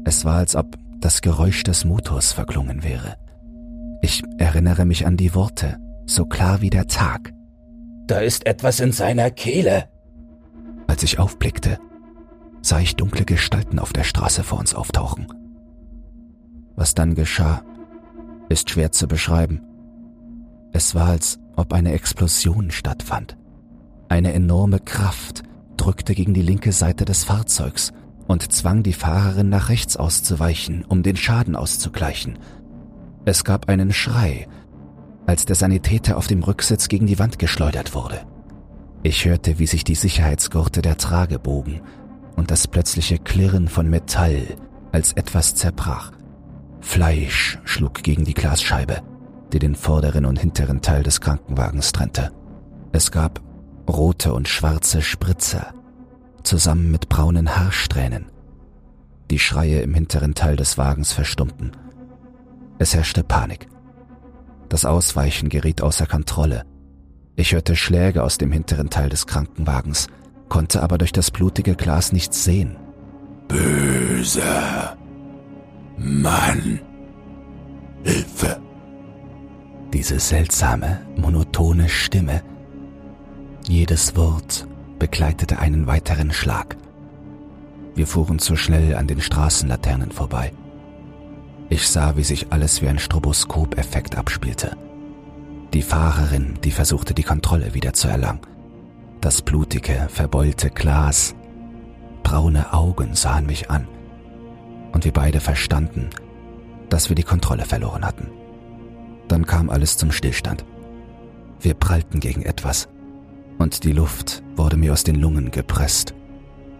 Es 0.03 0.25
war, 0.25 0.35
als 0.35 0.57
ob 0.57 0.75
das 0.99 1.21
Geräusch 1.21 1.63
des 1.63 1.85
Motors 1.85 2.33
verklungen 2.33 2.83
wäre. 2.83 3.15
Ich 4.01 4.21
erinnere 4.37 4.83
mich 4.83 5.05
an 5.05 5.15
die 5.15 5.33
Worte, 5.33 5.77
so 6.05 6.25
klar 6.25 6.59
wie 6.59 6.69
der 6.69 6.87
Tag. 6.87 7.31
Da 8.05 8.19
ist 8.19 8.45
etwas 8.45 8.81
in 8.81 8.91
seiner 8.91 9.31
Kehle. 9.31 9.85
Als 10.87 11.03
ich 11.03 11.19
aufblickte, 11.19 11.77
sah 12.61 12.79
ich 12.79 12.95
dunkle 12.95 13.25
Gestalten 13.25 13.79
auf 13.79 13.93
der 13.93 14.03
Straße 14.03 14.43
vor 14.43 14.59
uns 14.59 14.73
auftauchen. 14.73 15.27
Was 16.75 16.93
dann 16.93 17.15
geschah, 17.15 17.63
ist 18.49 18.69
schwer 18.69 18.91
zu 18.91 19.07
beschreiben. 19.07 19.61
Es 20.73 20.95
war, 20.95 21.07
als 21.07 21.39
ob 21.55 21.73
eine 21.73 21.93
Explosion 21.93 22.71
stattfand. 22.71 23.37
Eine 24.09 24.33
enorme 24.33 24.79
Kraft 24.79 25.43
drückte 25.75 26.13
gegen 26.13 26.33
die 26.33 26.41
linke 26.41 26.71
Seite 26.71 27.05
des 27.05 27.23
Fahrzeugs 27.23 27.93
und 28.27 28.51
zwang 28.51 28.83
die 28.83 28.93
Fahrerin 28.93 29.49
nach 29.49 29.69
rechts 29.69 29.97
auszuweichen, 29.97 30.85
um 30.87 31.03
den 31.03 31.15
Schaden 31.15 31.55
auszugleichen. 31.55 32.37
Es 33.25 33.43
gab 33.43 33.69
einen 33.69 33.91
Schrei, 33.91 34.47
als 35.25 35.45
der 35.45 35.55
Sanitäter 35.55 36.17
auf 36.17 36.27
dem 36.27 36.43
Rücksitz 36.43 36.87
gegen 36.87 37.07
die 37.07 37.19
Wand 37.19 37.39
geschleudert 37.39 37.95
wurde. 37.95 38.25
Ich 39.03 39.25
hörte, 39.25 39.59
wie 39.59 39.67
sich 39.67 39.83
die 39.83 39.95
Sicherheitsgurte 39.95 40.81
der 40.81 40.97
Trage 40.97 41.39
bogen 41.39 41.81
und 42.37 42.51
das 42.51 42.67
plötzliche 42.67 43.17
Klirren 43.17 43.67
von 43.67 43.89
Metall, 43.89 44.55
als 44.93 45.11
etwas 45.13 45.55
zerbrach. 45.55 46.13
Fleisch 46.79 47.59
schlug 47.65 48.03
gegen 48.03 48.23
die 48.23 48.35
Glasscheibe, 48.35 49.01
die 49.51 49.59
den 49.59 49.75
vorderen 49.75 50.25
und 50.25 50.39
hinteren 50.39 50.81
Teil 50.81 51.03
des 51.03 51.19
Krankenwagens 51.19 51.91
trennte. 51.91 52.31
Es 52.93 53.11
gab 53.11 53.41
rote 53.89 54.33
und 54.33 54.47
schwarze 54.47 55.01
Spritzer, 55.01 55.73
zusammen 56.43 56.91
mit 56.91 57.09
braunen 57.09 57.57
Haarsträhnen. 57.57 58.27
Die 59.29 59.39
Schreie 59.39 59.81
im 59.81 59.93
hinteren 59.93 60.35
Teil 60.35 60.55
des 60.55 60.77
Wagens 60.77 61.11
verstummten. 61.11 61.71
Es 62.79 62.93
herrschte 62.93 63.23
Panik. 63.23 63.67
Das 64.69 64.85
Ausweichen 64.85 65.49
geriet 65.49 65.81
außer 65.81 66.05
Kontrolle. 66.05 66.65
Ich 67.35 67.53
hörte 67.53 67.75
Schläge 67.75 68.23
aus 68.23 68.37
dem 68.37 68.51
hinteren 68.51 68.89
Teil 68.89 69.09
des 69.09 69.27
Krankenwagens, 69.27 70.07
konnte 70.49 70.83
aber 70.83 70.97
durch 70.97 71.11
das 71.11 71.31
blutige 71.31 71.75
Glas 71.75 72.11
nichts 72.11 72.43
sehen. 72.43 72.75
Böser 73.47 74.97
Mann. 75.97 76.79
Hilfe. 78.03 78.61
Diese 79.93 80.19
seltsame, 80.19 81.01
monotone 81.15 81.89
Stimme. 81.89 82.41
Jedes 83.67 84.15
Wort 84.15 84.67
begleitete 84.99 85.59
einen 85.59 85.87
weiteren 85.87 86.31
Schlag. 86.31 86.77
Wir 87.95 88.05
fuhren 88.05 88.39
zu 88.39 88.55
schnell 88.55 88.95
an 88.95 89.07
den 89.07 89.21
Straßenlaternen 89.21 90.11
vorbei. 90.11 90.51
Ich 91.69 91.87
sah, 91.87 92.15
wie 92.15 92.23
sich 92.23 92.51
alles 92.51 92.81
wie 92.81 92.87
ein 92.87 92.99
Stroboskop-Effekt 92.99 94.17
abspielte. 94.17 94.77
Die 95.73 95.81
Fahrerin, 95.81 96.59
die 96.63 96.71
versuchte, 96.71 97.13
die 97.13 97.23
Kontrolle 97.23 97.73
wieder 97.73 97.93
zu 97.93 98.07
erlangen. 98.07 98.41
Das 99.21 99.41
blutige, 99.41 100.07
verbeulte 100.09 100.69
Glas. 100.69 101.35
Braune 102.23 102.73
Augen 102.73 103.15
sahen 103.15 103.45
mich 103.45 103.69
an 103.69 103.87
und 104.93 105.05
wir 105.05 105.13
beide 105.13 105.39
verstanden, 105.39 106.09
dass 106.89 107.09
wir 107.09 107.15
die 107.15 107.23
Kontrolle 107.23 107.65
verloren 107.65 108.05
hatten. 108.05 108.29
Dann 109.27 109.45
kam 109.45 109.69
alles 109.69 109.97
zum 109.97 110.11
Stillstand. 110.11 110.65
Wir 111.59 111.73
prallten 111.73 112.19
gegen 112.19 112.43
etwas 112.43 112.87
und 113.57 113.83
die 113.83 113.91
Luft 113.91 114.43
wurde 114.55 114.77
mir 114.77 114.93
aus 114.93 115.03
den 115.03 115.15
Lungen 115.15 115.51
gepresst, 115.51 116.13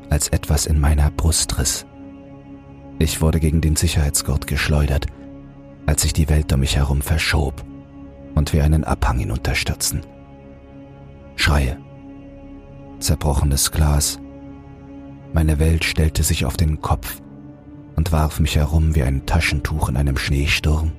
als 0.10 0.28
etwas 0.30 0.66
in 0.66 0.80
meiner 0.80 1.10
Brust 1.12 1.58
riss. 1.60 1.86
Ich 3.00 3.22
wurde 3.22 3.40
gegen 3.40 3.62
den 3.62 3.76
Sicherheitsgurt 3.76 4.48
geschleudert, 4.48 5.08
als 5.86 6.04
sich 6.04 6.14
die 6.14 6.30
Welt 6.30 6.52
um 6.54 6.60
mich 6.60 6.76
herum 6.76 7.02
verschob 7.02 7.64
und 8.36 8.54
wir 8.54 8.64
einen 8.64 8.84
Abhang 8.84 9.20
hinunterstürzten. 9.20 10.02
Schreie, 11.36 11.78
zerbrochenes 13.00 13.72
Glas, 13.72 14.20
meine 15.34 15.60
Welt 15.60 15.84
stellte 15.84 16.24
sich 16.24 16.46
auf 16.46 16.58
den 16.58 16.82
Kopf 16.82 17.22
und 17.96 18.12
warf 18.12 18.40
mich 18.40 18.56
herum 18.56 18.96
wie 18.96 19.04
ein 19.04 19.26
Taschentuch 19.26 19.90
in 19.90 19.98
einem 19.98 20.18
Schneesturm. 20.18 20.92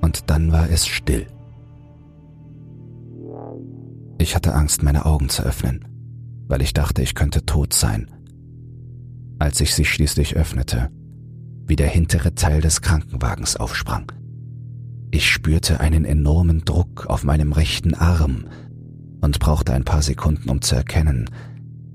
Und 0.00 0.28
dann 0.30 0.52
war 0.52 0.68
es 0.68 0.86
still. 0.86 1.26
Ich 4.18 4.34
hatte 4.34 4.54
Angst, 4.54 4.82
meine 4.82 5.06
Augen 5.06 5.28
zu 5.28 5.42
öffnen, 5.42 5.86
weil 6.48 6.62
ich 6.62 6.74
dachte, 6.74 7.02
ich 7.02 7.14
könnte 7.14 7.46
tot 7.46 7.72
sein. 7.72 8.10
Als 9.38 9.60
ich 9.60 9.74
sie 9.74 9.84
schließlich 9.84 10.36
öffnete, 10.36 10.90
wie 11.66 11.76
der 11.76 11.88
hintere 11.88 12.34
Teil 12.34 12.60
des 12.60 12.82
Krankenwagens 12.82 13.56
aufsprang. 13.56 14.12
Ich 15.10 15.30
spürte 15.30 15.80
einen 15.80 16.04
enormen 16.04 16.64
Druck 16.64 17.06
auf 17.06 17.24
meinem 17.24 17.52
rechten 17.52 17.94
Arm 17.94 18.46
und 19.22 19.38
brauchte 19.38 19.72
ein 19.72 19.84
paar 19.84 20.02
Sekunden, 20.02 20.50
um 20.50 20.60
zu 20.60 20.74
erkennen, 20.74 21.30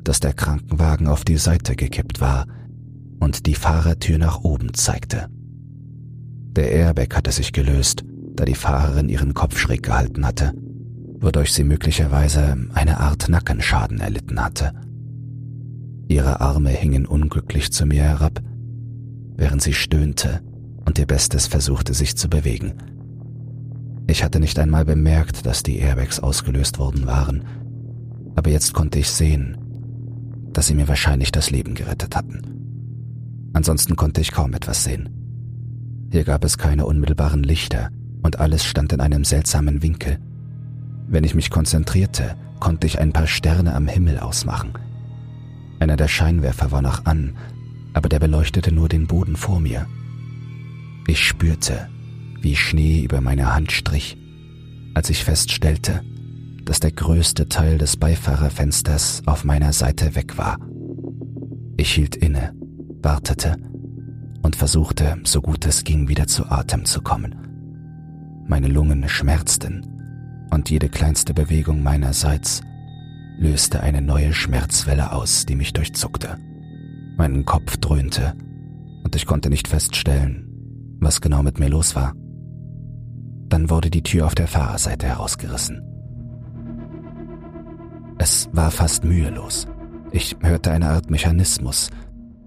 dass 0.03 0.19
der 0.19 0.33
Krankenwagen 0.33 1.07
auf 1.07 1.23
die 1.25 1.37
Seite 1.37 1.75
gekippt 1.75 2.21
war 2.21 2.47
und 3.19 3.45
die 3.45 3.55
Fahrertür 3.55 4.17
nach 4.17 4.39
oben 4.39 4.73
zeigte. 4.73 5.27
Der 6.55 6.71
Airbag 6.71 7.13
hatte 7.13 7.31
sich 7.31 7.51
gelöst, 7.51 8.03
da 8.35 8.45
die 8.45 8.55
Fahrerin 8.55 9.09
ihren 9.09 9.33
Kopf 9.33 9.59
schräg 9.59 9.83
gehalten 9.83 10.25
hatte, 10.25 10.53
wodurch 11.19 11.53
sie 11.53 11.63
möglicherweise 11.63 12.57
eine 12.73 12.99
Art 12.99 13.29
Nackenschaden 13.29 13.99
erlitten 13.99 14.43
hatte. 14.43 14.71
Ihre 16.07 16.39
Arme 16.39 16.69
hingen 16.69 17.05
unglücklich 17.05 17.71
zu 17.71 17.85
mir 17.85 18.03
herab, 18.03 18.41
während 19.35 19.61
sie 19.61 19.73
stöhnte 19.73 20.41
und 20.85 20.97
ihr 20.97 21.05
Bestes 21.05 21.47
versuchte 21.47 21.93
sich 21.93 22.15
zu 22.15 22.29
bewegen. 22.29 22.75
Ich 24.07 24.23
hatte 24.23 24.39
nicht 24.39 24.57
einmal 24.57 24.85
bemerkt, 24.85 25.45
dass 25.45 25.63
die 25.63 25.77
Airbags 25.77 26.19
ausgelöst 26.19 26.79
worden 26.79 27.05
waren, 27.05 27.43
aber 28.35 28.49
jetzt 28.49 28.73
konnte 28.73 28.99
ich 28.99 29.09
sehen, 29.09 29.57
dass 30.53 30.67
sie 30.67 30.75
mir 30.75 30.87
wahrscheinlich 30.87 31.31
das 31.31 31.51
Leben 31.51 31.75
gerettet 31.75 32.15
hatten. 32.15 33.49
Ansonsten 33.53 33.97
konnte 33.97 34.21
ich 34.21 34.31
kaum 34.31 34.53
etwas 34.53 34.85
sehen. 34.85 35.09
Hier 36.09 36.23
gab 36.23 36.45
es 36.45 36.57
keine 36.57 36.85
unmittelbaren 36.85 37.43
Lichter 37.43 37.89
und 38.23 38.39
alles 38.39 38.63
stand 38.63 38.93
in 38.93 39.01
einem 39.01 39.25
seltsamen 39.25 39.81
Winkel. 39.81 40.19
Wenn 41.07 41.25
ich 41.25 41.35
mich 41.35 41.49
konzentrierte, 41.49 42.35
konnte 42.59 42.87
ich 42.87 42.99
ein 42.99 43.11
paar 43.11 43.27
Sterne 43.27 43.75
am 43.75 43.87
Himmel 43.87 44.19
ausmachen. 44.19 44.71
Einer 45.79 45.97
der 45.97 46.07
Scheinwerfer 46.07 46.71
war 46.71 46.81
noch 46.81 47.05
an, 47.05 47.35
aber 47.93 48.07
der 48.07 48.19
beleuchtete 48.19 48.71
nur 48.71 48.87
den 48.87 49.07
Boden 49.07 49.35
vor 49.35 49.59
mir. 49.59 49.85
Ich 51.07 51.25
spürte, 51.25 51.89
wie 52.41 52.55
Schnee 52.55 53.01
über 53.01 53.21
meine 53.21 53.53
Hand 53.53 53.71
strich, 53.71 54.17
als 54.93 55.09
ich 55.09 55.23
feststellte, 55.23 56.01
dass 56.63 56.79
der 56.79 56.91
größte 56.91 57.47
Teil 57.47 57.77
des 57.77 57.97
Beifahrerfensters 57.97 59.23
auf 59.25 59.43
meiner 59.43 59.73
Seite 59.73 60.15
weg 60.15 60.37
war. 60.37 60.57
Ich 61.77 61.91
hielt 61.93 62.15
inne 62.15 62.53
wartete 63.07 63.55
und 64.41 64.55
versuchte, 64.55 65.17
so 65.23 65.41
gut 65.41 65.65
es 65.65 65.83
ging, 65.83 66.07
wieder 66.09 66.27
zu 66.27 66.49
Atem 66.51 66.85
zu 66.85 67.01
kommen. 67.01 67.35
Meine 68.47 68.67
Lungen 68.67 69.07
schmerzten 69.07 69.85
und 70.51 70.69
jede 70.69 70.89
kleinste 70.89 71.33
Bewegung 71.33 71.83
meinerseits 71.83 72.61
löste 73.39 73.81
eine 73.81 74.01
neue 74.01 74.33
Schmerzwelle 74.33 75.11
aus, 75.11 75.45
die 75.45 75.55
mich 75.55 75.73
durchzuckte. 75.73 76.37
Mein 77.17 77.45
Kopf 77.45 77.77
dröhnte 77.77 78.33
und 79.03 79.15
ich 79.15 79.25
konnte 79.25 79.49
nicht 79.49 79.67
feststellen, 79.67 80.47
was 80.99 81.21
genau 81.21 81.43
mit 81.43 81.59
mir 81.59 81.69
los 81.69 81.95
war. 81.95 82.13
Dann 83.49 83.69
wurde 83.69 83.89
die 83.89 84.03
Tür 84.03 84.25
auf 84.25 84.35
der 84.35 84.47
Fahrerseite 84.47 85.07
herausgerissen. 85.07 85.83
Es 88.17 88.49
war 88.51 88.71
fast 88.71 89.03
mühelos. 89.03 89.67
Ich 90.11 90.35
hörte 90.41 90.71
eine 90.71 90.89
Art 90.89 91.09
Mechanismus, 91.09 91.89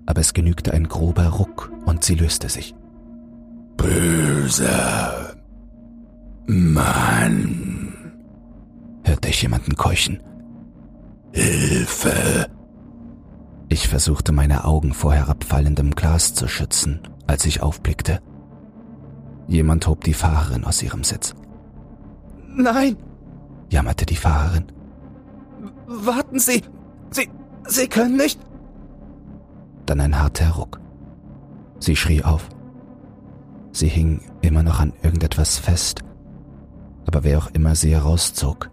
aber 0.07 0.21
es 0.21 0.35
genügte 0.35 0.73
ein 0.73 0.89
grober 0.89 1.29
Ruck 1.29 1.73
und 1.87 2.05
sie 2.05 2.15
löste 2.15 2.49
sich. 2.49 2.75
Böser 3.77 5.37
Mann, 6.47 8.13
hörte 9.05 9.29
ich 9.29 9.41
jemanden 9.43 9.77
keuchen. 9.77 10.21
Hilfe! 11.33 12.49
Ich 13.69 13.87
versuchte 13.87 14.33
meine 14.33 14.65
Augen 14.65 14.93
vor 14.93 15.15
herabfallendem 15.15 15.93
Glas 15.93 16.35
zu 16.35 16.49
schützen, 16.49 17.01
als 17.29 17.47
ich 17.47 17.63
aufblickte. 17.63 18.21
Jemand 19.51 19.85
hob 19.89 20.05
die 20.05 20.15
Fahrerin 20.15 20.65
aus 20.65 20.81
ihrem 20.81 21.03
Sitz. 21.03 21.35
Nein, 22.47 22.97
jammerte 23.69 24.07
die 24.07 24.15
Fahrerin. 24.15 24.65
Warten 25.89 26.39
Sie, 26.39 26.63
Sie, 27.11 27.29
Sie 27.67 27.89
können 27.89 28.17
nicht. 28.17 28.41
Dann 29.87 29.99
ein 30.01 30.17
harter 30.17 30.51
Ruck. 30.51 30.81
Sie 31.81 31.97
schrie 31.97 32.23
auf. 32.23 32.49
Sie 33.73 33.89
hing 33.89 34.21
immer 34.41 34.63
noch 34.63 34.79
an 34.79 34.93
irgendetwas 35.03 35.59
fest, 35.59 36.03
aber 37.07 37.25
wer 37.25 37.39
auch 37.39 37.49
immer 37.49 37.75
sie 37.75 37.93
herauszog, 37.93 38.71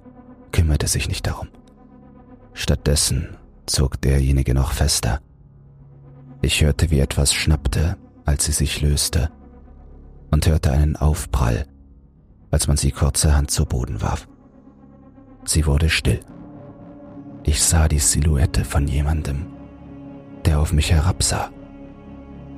kümmerte 0.51 0.87
sich 0.87 1.07
nicht 1.07 1.25
darum. 1.25 1.47
Stattdessen 2.53 3.35
zog 3.65 3.99
derjenige 4.01 4.53
noch 4.53 4.73
fester. 4.73 5.21
Ich 6.43 6.61
hörte, 6.61 6.91
wie 6.91 6.99
etwas 6.99 7.33
schnappte, 7.33 7.97
als 8.25 8.45
sie 8.45 8.51
sich 8.51 8.81
löste, 8.81 9.31
und 10.31 10.47
hörte 10.47 10.71
einen 10.71 10.95
Aufprall, 10.95 11.65
als 12.51 12.67
man 12.67 12.77
sie 12.77 12.91
kurzerhand 12.91 13.51
zu 13.51 13.65
Boden 13.65 14.01
warf. 14.01 14.27
Sie 15.45 15.65
wurde 15.65 15.89
still. 15.89 16.19
Ich 17.43 17.63
sah 17.63 17.87
die 17.87 17.99
Silhouette 17.99 18.65
von 18.65 18.87
jemandem, 18.87 19.47
der 20.45 20.59
auf 20.59 20.73
mich 20.73 20.91
herabsah. 20.91 21.49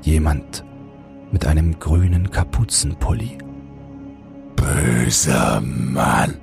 Jemand 0.01 0.63
mit 1.31 1.45
einem 1.45 1.79
grünen 1.79 2.31
Kapuzenpulli. 2.31 3.37
Böser 4.55 5.61
Mann, 5.61 6.35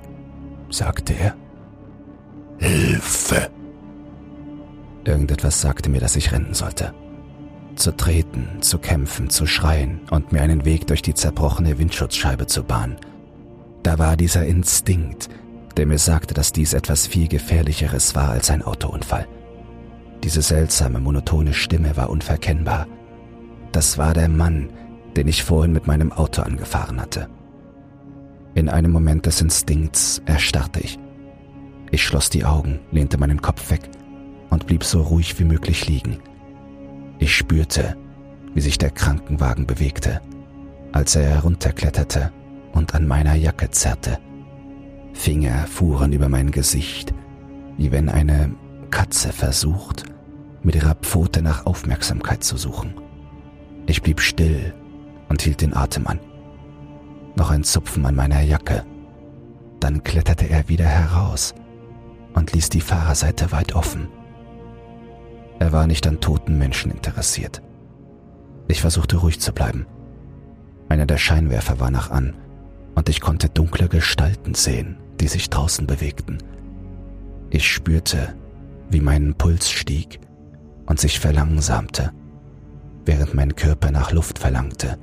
sagte 0.69 1.13
er. 1.13 1.35
Hilfe! 2.59 3.49
Irgendetwas 5.03 5.61
sagte 5.61 5.89
mir, 5.89 5.99
dass 5.99 6.15
ich 6.15 6.31
rennen 6.31 6.53
sollte. 6.53 6.93
Zu 7.77 7.95
treten, 7.95 8.61
zu 8.61 8.79
kämpfen, 8.79 9.29
zu 9.29 9.45
schreien 9.45 10.01
und 10.09 10.31
mir 10.31 10.41
einen 10.41 10.65
Weg 10.65 10.87
durch 10.87 11.03
die 11.03 11.13
zerbrochene 11.13 11.77
Windschutzscheibe 11.77 12.47
zu 12.47 12.63
bahnen. 12.63 12.97
Da 13.83 13.99
war 13.99 14.17
dieser 14.17 14.45
Instinkt, 14.47 15.29
der 15.77 15.85
mir 15.85 15.99
sagte, 15.99 16.33
dass 16.33 16.51
dies 16.51 16.73
etwas 16.73 17.05
viel 17.05 17.27
gefährlicheres 17.27 18.15
war 18.15 18.29
als 18.31 18.49
ein 18.49 18.63
Autounfall. 18.63 19.27
Diese 20.23 20.41
seltsame, 20.41 20.99
monotone 20.99 21.53
Stimme 21.53 21.95
war 21.95 22.09
unverkennbar. 22.09 22.87
Das 23.71 23.99
war 23.99 24.15
der 24.15 24.27
Mann, 24.27 24.71
den 25.15 25.27
ich 25.27 25.43
vorhin 25.43 25.71
mit 25.71 25.85
meinem 25.85 26.11
Auto 26.11 26.41
angefahren 26.41 26.99
hatte. 26.99 27.29
In 28.55 28.69
einem 28.69 28.91
Moment 28.91 29.27
des 29.27 29.39
Instinkts 29.39 30.19
erstarrte 30.25 30.79
ich. 30.79 30.97
Ich 31.91 32.03
schloss 32.03 32.31
die 32.31 32.43
Augen, 32.43 32.79
lehnte 32.91 33.19
meinen 33.19 33.43
Kopf 33.43 33.69
weg 33.69 33.87
und 34.49 34.65
blieb 34.65 34.83
so 34.83 35.03
ruhig 35.03 35.39
wie 35.39 35.43
möglich 35.43 35.87
liegen. 35.87 36.17
Ich 37.19 37.35
spürte, 37.35 37.95
wie 38.53 38.61
sich 38.61 38.77
der 38.77 38.91
Krankenwagen 38.91 39.65
bewegte, 39.65 40.21
als 40.91 41.15
er 41.15 41.23
herunterkletterte 41.23 42.31
und 42.73 42.93
an 42.95 43.07
meiner 43.07 43.35
Jacke 43.35 43.69
zerrte. 43.71 44.19
Finger 45.13 45.65
fuhren 45.67 46.13
über 46.13 46.29
mein 46.29 46.51
Gesicht, 46.51 47.13
wie 47.77 47.91
wenn 47.91 48.09
eine 48.09 48.53
Katze 48.91 49.31
versucht, 49.31 50.03
mit 50.63 50.75
ihrer 50.75 50.95
Pfote 50.95 51.41
nach 51.41 51.65
Aufmerksamkeit 51.65 52.43
zu 52.43 52.57
suchen. 52.57 52.93
Ich 53.87 54.01
blieb 54.01 54.19
still 54.19 54.73
und 55.29 55.41
hielt 55.41 55.61
den 55.61 55.75
Atem 55.75 56.07
an. 56.07 56.19
Noch 57.35 57.51
ein 57.51 57.63
Zupfen 57.63 58.05
an 58.05 58.15
meiner 58.15 58.41
Jacke. 58.41 58.83
Dann 59.79 60.03
kletterte 60.03 60.49
er 60.49 60.67
wieder 60.69 60.85
heraus 60.85 61.53
und 62.33 62.53
ließ 62.53 62.69
die 62.69 62.81
Fahrerseite 62.81 63.51
weit 63.51 63.75
offen. 63.75 64.07
Er 65.59 65.71
war 65.71 65.87
nicht 65.87 66.05
an 66.07 66.19
toten 66.19 66.57
Menschen 66.57 66.91
interessiert. 66.91 67.61
Ich 68.67 68.81
versuchte 68.81 69.17
ruhig 69.17 69.39
zu 69.39 69.53
bleiben. 69.53 69.85
Einer 70.89 71.05
der 71.05 71.17
Scheinwerfer 71.17 71.79
war 71.79 71.91
nach 71.91 72.11
an 72.11 72.35
und 72.95 73.09
ich 73.09 73.21
konnte 73.21 73.49
dunkle 73.49 73.87
Gestalten 73.87 74.53
sehen, 74.53 74.97
die 75.19 75.27
sich 75.27 75.49
draußen 75.49 75.87
bewegten. 75.87 76.37
Ich 77.49 77.67
spürte, 77.67 78.35
wie 78.89 79.01
mein 79.01 79.35
Puls 79.35 79.69
stieg 79.69 80.19
und 80.85 80.99
sich 80.99 81.19
verlangsamte, 81.19 82.11
während 83.05 83.33
mein 83.33 83.55
Körper 83.55 83.91
nach 83.91 84.11
Luft 84.11 84.39
verlangte. 84.39 84.97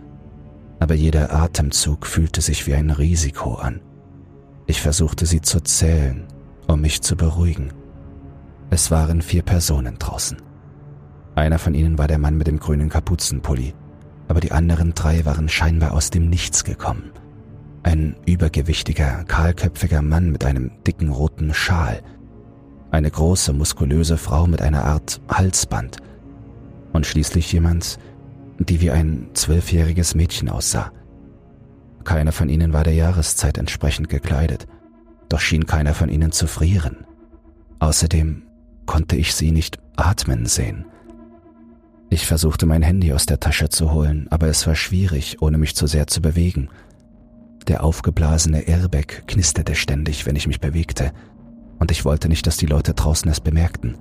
Aber 0.79 0.94
jeder 0.94 1.33
Atemzug 1.33 2.07
fühlte 2.07 2.40
sich 2.40 2.66
wie 2.66 2.74
ein 2.74 2.90
Risiko 2.90 3.55
an. 3.55 3.81
Ich 4.66 4.81
versuchte 4.81 5.26
sie 5.26 5.40
zu 5.40 5.61
zählen, 5.61 6.26
um 6.66 6.81
mich 6.81 7.02
zu 7.02 7.16
beruhigen. 7.16 7.72
Es 8.70 8.90
waren 8.90 9.22
vier 9.22 9.42
Personen 9.42 9.98
draußen. 9.98 10.38
Einer 11.35 11.59
von 11.59 11.74
ihnen 11.74 11.98
war 11.98 12.09
der 12.09 12.18
Mann 12.18 12.37
mit 12.37 12.46
dem 12.46 12.59
grünen 12.59 12.88
Kapuzenpulli, 12.88 13.74
aber 14.29 14.40
die 14.40 14.53
anderen 14.53 14.94
drei 14.94 15.24
waren 15.24 15.48
scheinbar 15.48 15.92
aus 15.92 16.11
dem 16.11 16.29
Nichts 16.29 16.64
gekommen. 16.64 17.12
Ein 17.83 18.16
übergewichtiger, 18.24 19.24
kahlköpfiger 19.24 20.00
Mann 20.00 20.31
mit 20.31 20.44
einem 20.44 20.70
dicken 20.87 21.11
roten 21.11 21.53
Schal, 21.53 22.03
eine 22.90 23.11
große, 23.11 23.53
muskulöse 23.53 24.16
Frau 24.16 24.46
mit 24.46 24.62
einer 24.62 24.85
Art 24.85 25.20
Halsband 25.29 25.98
und 26.92 27.07
schließlich 27.07 27.53
jemand, 27.53 27.98
die 28.59 28.81
wie 28.81 28.90
ein 28.90 29.31
zwölfjähriges 29.35 30.14
Mädchen 30.14 30.48
aussah. 30.48 30.92
Keiner 32.05 32.33
von 32.33 32.48
ihnen 32.48 32.72
war 32.72 32.85
der 32.85 32.94
Jahreszeit 32.94 33.59
entsprechend 33.59 34.09
gekleidet, 34.09 34.66
doch 35.29 35.40
schien 35.40 35.66
keiner 35.66 35.94
von 35.94 36.09
ihnen 36.09 36.33
zu 36.33 36.46
frieren. 36.46 37.07
Außerdem 37.81 38.44
konnte 38.87 39.16
ich 39.16 39.35
sie 39.35 39.53
nicht 39.53 39.79
atmen 39.97 40.47
sehen. 40.47 40.87
Ich 42.11 42.27
versuchte 42.27 42.66
mein 42.66 42.83
Handy 42.83 43.12
aus 43.12 43.27
der 43.27 43.40
Tasche 43.40 43.68
zu 43.68 43.92
holen, 43.92 44.29
aber 44.31 44.47
es 44.47 44.66
war 44.66 44.75
schwierig, 44.75 45.42
ohne 45.42 45.59
mich 45.59 45.75
zu 45.75 45.87
sehr 45.87 46.07
zu 46.07 46.23
bewegen. 46.23 46.68
Der 47.66 47.83
aufgeblasene 47.83 48.62
Airbag 48.68 49.27
knisterte 49.27 49.75
ständig, 49.75 50.27
wenn 50.27 50.37
ich 50.37 50.47
mich 50.47 50.61
bewegte, 50.61 51.12
und 51.79 51.90
ich 51.90 52.05
wollte 52.05 52.29
nicht, 52.29 52.47
dass 52.47 52.57
die 52.57 52.66
Leute 52.66 52.94
draußen 52.94 53.31
es 53.31 53.40
bemerkten. 53.40 53.97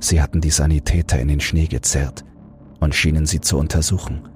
Sie 0.00 0.20
hatten 0.20 0.40
die 0.40 0.50
Sanitäter 0.50 1.20
in 1.20 1.28
den 1.28 1.40
Schnee 1.40 1.66
gezerrt 1.66 2.24
und 2.80 2.94
schienen 2.94 3.26
sie 3.26 3.40
zu 3.40 3.58
untersuchen. 3.58 4.28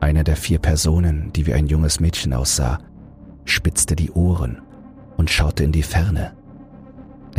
Eine 0.00 0.24
der 0.24 0.36
vier 0.36 0.58
Personen, 0.58 1.32
die 1.32 1.46
wie 1.46 1.54
ein 1.54 1.66
junges 1.66 2.00
Mädchen 2.00 2.32
aussah, 2.32 2.78
spitzte 3.44 3.96
die 3.96 4.10
Ohren 4.12 4.62
und 5.16 5.30
schaute 5.30 5.64
in 5.64 5.72
die 5.72 5.82
Ferne. 5.82 6.36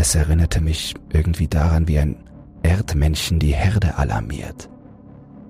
Es 0.01 0.15
erinnerte 0.15 0.61
mich 0.61 0.95
irgendwie 1.11 1.49
daran, 1.49 1.89
wie 1.89 1.99
ein 1.99 2.15
Erdmännchen 2.63 3.37
die 3.37 3.53
Herde 3.53 3.97
alarmiert. 3.97 4.69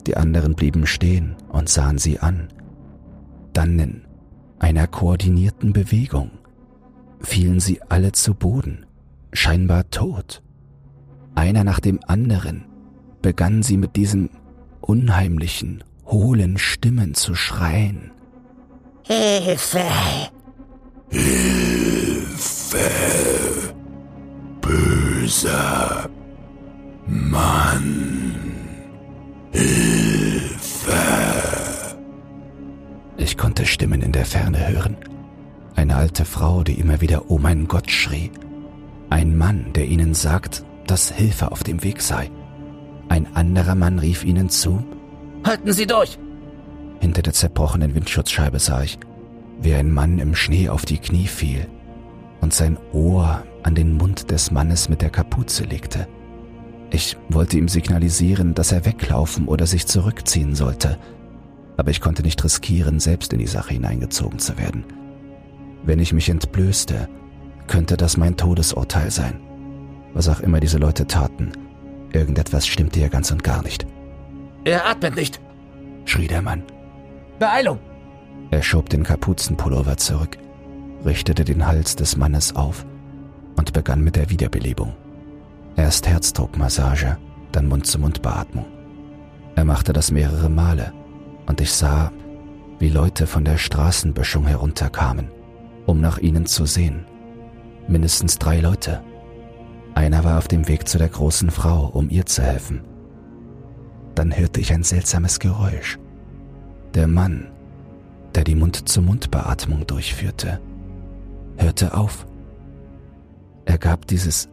Die 0.08 0.18
anderen 0.18 0.56
blieben 0.56 0.88
stehen 0.88 1.36
und 1.50 1.70
sahen 1.70 2.00
sie 2.00 2.18
an. 2.18 2.48
Dann 3.54 3.78
in 3.78 4.02
einer 4.58 4.88
koordinierten 4.88 5.72
Bewegung 5.72 6.32
fielen 7.22 7.60
sie 7.60 7.80
alle 7.90 8.12
zu 8.12 8.34
Boden, 8.34 8.88
scheinbar 9.34 9.88
tot. 9.92 10.42
Einer 11.36 11.64
nach 11.64 11.80
dem 11.80 12.00
anderen 12.08 12.66
begannen 13.22 13.62
sie 13.62 13.78
mit 13.78 13.96
diesen 13.96 14.32
unheimlichen, 14.82 15.84
hohlen 16.08 16.58
Stimmen 16.58 17.14
zu 17.14 17.36
schreien. 17.36 18.10
Hilfe! 19.04 19.84
Hilfe! 21.12 22.80
Böser 24.70 26.08
Mann! 27.08 28.36
Hilfe! 29.52 30.94
Ich 33.18 33.36
konnte 33.36 33.66
Stimmen 33.66 34.04
in 34.04 34.12
der 34.12 34.26
Ferne 34.26 34.68
hören. 34.68 34.96
Eine 35.76 35.96
alte 35.96 36.24
Frau, 36.24 36.64
die 36.64 36.80
immer 36.80 37.02
wieder 37.02 37.32
Oh 37.32 37.40
mein 37.40 37.68
Gott 37.68 37.90
schrie. 37.90 38.30
Ein 39.10 39.36
Mann, 39.36 39.74
der 39.74 39.88
ihnen 39.88 40.14
sagt, 40.14 40.64
dass 40.86 41.12
Hilfe 41.12 41.52
auf 41.52 41.64
dem 41.64 41.82
Weg 41.82 42.04
sei. 42.04 42.30
Ein 43.08 43.36
anderer 43.36 43.74
Mann 43.74 43.98
rief 43.98 44.24
ihnen 44.24 44.50
zu, 44.50 44.86
Halten 45.44 45.74
Sie 45.74 45.88
durch! 45.88 46.20
Hinter 47.00 47.24
der 47.24 47.34
zerbrochenen 47.34 47.96
Windschutzscheibe 47.96 48.60
sah 48.60 48.84
ich, 48.84 49.00
wie 49.62 49.74
ein 49.74 49.92
Mann 49.92 50.20
im 50.20 50.36
Schnee 50.36 50.70
auf 50.70 50.86
die 50.86 51.00
Knie 51.00 51.28
fiel 51.28 51.68
und 52.42 52.54
sein 52.54 52.78
Ohr 52.94 53.44
an 53.64 53.76
den 53.76 53.94
Mund 53.94 54.32
des 54.32 54.52
Mannes 54.52 54.90
mit 54.90 55.02
der 55.02 55.10
Kapuze 55.10 55.64
legte. 55.64 56.08
Ich 56.92 57.18
wollte 57.30 57.58
ihm 57.58 57.68
signalisieren, 57.68 58.56
dass 58.56 58.72
er 58.72 58.86
weglaufen 58.86 59.48
oder 59.48 59.68
sich 59.68 59.86
zurückziehen 59.86 60.56
sollte, 60.56 60.98
aber 61.78 61.92
ich 61.92 62.02
konnte 62.02 62.24
nicht 62.24 62.44
riskieren, 62.44 63.00
selbst 63.00 63.32
in 63.32 63.40
die 63.40 63.48
Sache 63.48 63.74
hineingezogen 63.74 64.40
zu 64.40 64.58
werden. 64.58 64.84
Wenn 65.84 66.00
ich 66.00 66.14
mich 66.14 66.30
entblößte, 66.30 67.08
könnte 67.68 67.96
das 67.96 68.18
mein 68.18 68.36
Todesurteil 68.36 69.12
sein. 69.12 69.40
Was 70.14 70.28
auch 70.28 70.40
immer 70.40 70.60
diese 70.60 70.80
Leute 70.80 71.06
taten, 71.06 71.52
irgendetwas 72.12 72.66
stimmte 72.66 73.00
hier 73.00 73.10
ganz 73.10 73.32
und 73.32 73.44
gar 73.44 73.62
nicht. 73.64 73.86
Er 74.66 74.88
atmet 74.88 75.16
nicht, 75.16 75.40
schrie 76.06 76.28
der 76.28 76.42
Mann. 76.42 76.64
Beeilung! 77.38 77.80
Er 78.52 78.64
schob 78.64 78.90
den 78.90 79.04
Kapuzenpullover 79.04 79.96
zurück, 79.98 80.38
richtete 81.06 81.46
den 81.46 81.66
Hals 81.66 81.96
des 81.96 82.18
Mannes 82.18 82.56
auf 82.56 82.86
und 83.56 83.74
begann 83.74 84.02
mit 84.04 84.16
der 84.16 84.30
Wiederbelebung. 84.30 84.94
Erst 85.76 86.08
Herzdruckmassage, 86.08 87.18
dann 87.52 87.68
Mund-zu-Mund-Beatmung. 87.68 88.66
Er 89.56 89.66
machte 89.66 89.94
das 89.94 90.12
mehrere 90.12 90.50
Male 90.50 90.94
und 91.46 91.62
ich 91.62 91.72
sah, 91.72 92.12
wie 92.80 92.90
Leute 92.90 93.28
von 93.28 93.44
der 93.44 93.58
Straßenböschung 93.58 94.48
herunterkamen, 94.48 95.30
um 95.86 96.00
nach 96.00 96.18
ihnen 96.18 96.46
zu 96.46 96.66
sehen. 96.66 97.06
Mindestens 97.88 98.38
drei 98.38 98.60
Leute. 98.60 99.02
Einer 99.96 100.24
war 100.24 100.38
auf 100.38 100.48
dem 100.48 100.68
Weg 100.68 100.88
zu 100.88 100.98
der 100.98 101.10
großen 101.10 101.52
Frau, 101.52 101.88
um 101.88 102.10
ihr 102.10 102.26
zu 102.26 102.42
helfen. 102.42 102.82
Dann 104.16 104.36
hörte 104.36 104.60
ich 104.62 104.72
ein 104.72 104.84
seltsames 104.84 105.40
Geräusch. 105.40 105.98
Der 106.94 107.08
Mann, 107.08 107.48
der 108.36 108.44
die 108.44 108.56
Mund-zu-Mund-Beatmung 108.56 109.88
durchführte, 109.88 110.60
hörte 111.60 111.96
auf. 111.96 112.26
Er 113.66 113.78
gab 113.78 114.08
dieses 114.08 114.50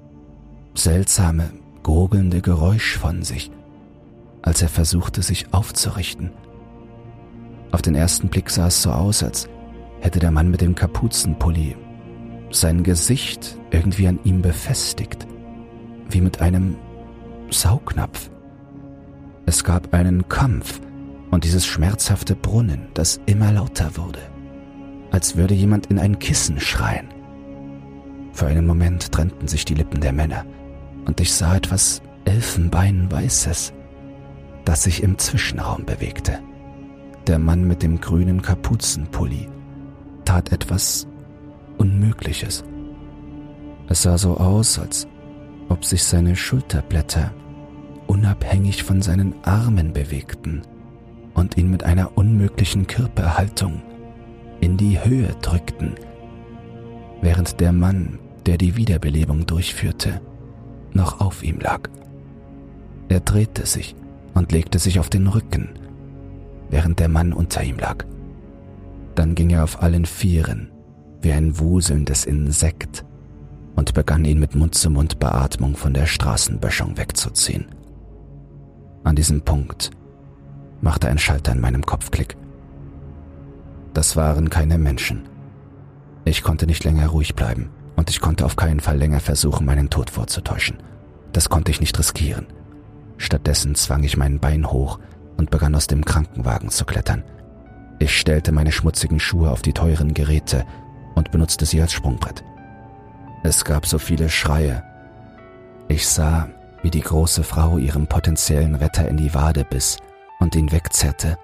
seltsame, 0.74 1.50
gurgelnde 1.82 2.42
Geräusch 2.42 2.98
von 2.98 3.22
sich, 3.22 3.50
als 4.42 4.60
er 4.62 4.68
versuchte, 4.68 5.22
sich 5.22 5.52
aufzurichten. 5.52 6.30
Auf 7.72 7.82
den 7.82 7.94
ersten 7.94 8.28
Blick 8.28 8.50
sah 8.50 8.66
es 8.66 8.82
so 8.82 8.90
aus, 8.90 9.22
als 9.22 9.48
hätte 10.00 10.18
der 10.18 10.30
Mann 10.30 10.50
mit 10.50 10.60
dem 10.60 10.74
Kapuzenpulli 10.74 11.76
sein 12.50 12.82
Gesicht 12.82 13.58
irgendwie 13.70 14.08
an 14.08 14.18
ihm 14.24 14.42
befestigt, 14.42 15.26
wie 16.10 16.20
mit 16.20 16.40
einem 16.40 16.76
Saugnapf. 17.50 18.30
Es 19.46 19.64
gab 19.64 19.92
einen 19.94 20.28
Kampf 20.28 20.80
und 21.30 21.44
dieses 21.44 21.66
schmerzhafte 21.66 22.34
Brunnen, 22.34 22.88
das 22.94 23.20
immer 23.26 23.52
lauter 23.52 23.96
wurde, 23.96 24.20
als 25.10 25.36
würde 25.36 25.54
jemand 25.54 25.86
in 25.86 25.98
ein 25.98 26.18
Kissen 26.18 26.60
schreien. 26.60 27.08
Für 28.32 28.46
einen 28.46 28.66
Moment 28.66 29.12
trennten 29.12 29.48
sich 29.48 29.64
die 29.64 29.74
Lippen 29.74 30.00
der 30.00 30.12
Männer 30.12 30.44
und 31.06 31.20
ich 31.20 31.32
sah 31.32 31.56
etwas 31.56 32.02
Elfenbeinweißes, 32.24 33.72
das 34.64 34.82
sich 34.82 35.02
im 35.02 35.16
Zwischenraum 35.18 35.84
bewegte. 35.84 36.40
Der 37.26 37.38
Mann 37.38 37.66
mit 37.66 37.82
dem 37.82 38.00
grünen 38.00 38.42
Kapuzenpulli 38.42 39.48
tat 40.24 40.52
etwas 40.52 41.06
Unmögliches. 41.78 42.64
Es 43.88 44.02
sah 44.02 44.18
so 44.18 44.36
aus, 44.36 44.78
als 44.78 45.06
ob 45.68 45.84
sich 45.84 46.04
seine 46.04 46.36
Schulterblätter 46.36 47.32
unabhängig 48.06 48.82
von 48.82 49.02
seinen 49.02 49.34
Armen 49.44 49.92
bewegten 49.92 50.62
und 51.34 51.56
ihn 51.56 51.70
mit 51.70 51.84
einer 51.84 52.16
unmöglichen 52.16 52.86
Körperhaltung 52.86 53.82
in 54.60 54.76
die 54.76 55.02
Höhe 55.02 55.34
drückten, 55.42 55.94
während 57.20 57.60
der 57.60 57.72
Mann, 57.72 58.18
der 58.46 58.58
die 58.58 58.76
Wiederbelebung 58.76 59.46
durchführte, 59.46 60.20
noch 60.92 61.20
auf 61.20 61.42
ihm 61.42 61.58
lag. 61.60 61.88
Er 63.08 63.20
drehte 63.20 63.66
sich 63.66 63.94
und 64.34 64.52
legte 64.52 64.78
sich 64.78 64.98
auf 64.98 65.10
den 65.10 65.26
Rücken, 65.26 65.70
während 66.70 66.98
der 66.98 67.08
Mann 67.08 67.32
unter 67.32 67.62
ihm 67.62 67.78
lag. 67.78 68.04
Dann 69.14 69.34
ging 69.34 69.50
er 69.50 69.64
auf 69.64 69.82
allen 69.82 70.04
Vieren, 70.04 70.70
wie 71.22 71.32
ein 71.32 71.58
wuselndes 71.58 72.24
Insekt, 72.24 73.04
und 73.74 73.94
begann 73.94 74.24
ihn 74.24 74.38
mit 74.38 74.54
Mund-zu-Mund-Beatmung 74.54 75.76
von 75.76 75.92
der 75.92 76.06
Straßenböschung 76.06 76.96
wegzuziehen. 76.96 77.66
An 79.04 79.16
diesem 79.16 79.42
Punkt 79.42 79.90
machte 80.80 81.08
ein 81.08 81.18
Schalter 81.18 81.52
in 81.52 81.60
meinem 81.60 81.84
Kopf 81.84 82.10
Klick. 82.10 82.36
Das 83.96 84.14
waren 84.14 84.50
keine 84.50 84.76
Menschen. 84.76 85.26
Ich 86.26 86.42
konnte 86.42 86.66
nicht 86.66 86.84
länger 86.84 87.06
ruhig 87.06 87.34
bleiben 87.34 87.70
und 87.96 88.10
ich 88.10 88.20
konnte 88.20 88.44
auf 88.44 88.54
keinen 88.54 88.80
Fall 88.80 88.98
länger 88.98 89.20
versuchen, 89.20 89.64
meinen 89.64 89.88
Tod 89.88 90.10
vorzutäuschen. 90.10 90.82
Das 91.32 91.48
konnte 91.48 91.70
ich 91.70 91.80
nicht 91.80 91.98
riskieren. 91.98 92.46
Stattdessen 93.16 93.74
zwang 93.74 94.02
ich 94.02 94.18
mein 94.18 94.38
Bein 94.38 94.70
hoch 94.70 94.98
und 95.38 95.50
begann 95.50 95.74
aus 95.74 95.86
dem 95.86 96.04
Krankenwagen 96.04 96.68
zu 96.68 96.84
klettern. 96.84 97.24
Ich 97.98 98.20
stellte 98.20 98.52
meine 98.52 98.70
schmutzigen 98.70 99.18
Schuhe 99.18 99.50
auf 99.50 99.62
die 99.62 99.72
teuren 99.72 100.12
Geräte 100.12 100.66
und 101.14 101.30
benutzte 101.30 101.64
sie 101.64 101.80
als 101.80 101.94
Sprungbrett. 101.94 102.44
Es 103.44 103.64
gab 103.64 103.86
so 103.86 103.98
viele 103.98 104.28
Schreie. 104.28 104.84
Ich 105.88 106.06
sah, 106.06 106.50
wie 106.82 106.90
die 106.90 107.00
große 107.00 107.44
Frau 107.44 107.78
ihrem 107.78 108.08
potenziellen 108.08 108.74
Retter 108.74 109.08
in 109.08 109.16
die 109.16 109.32
Wade 109.32 109.64
biss 109.64 109.96
und 110.38 110.54
ihn 110.54 110.70
wegzerrte. 110.70 111.38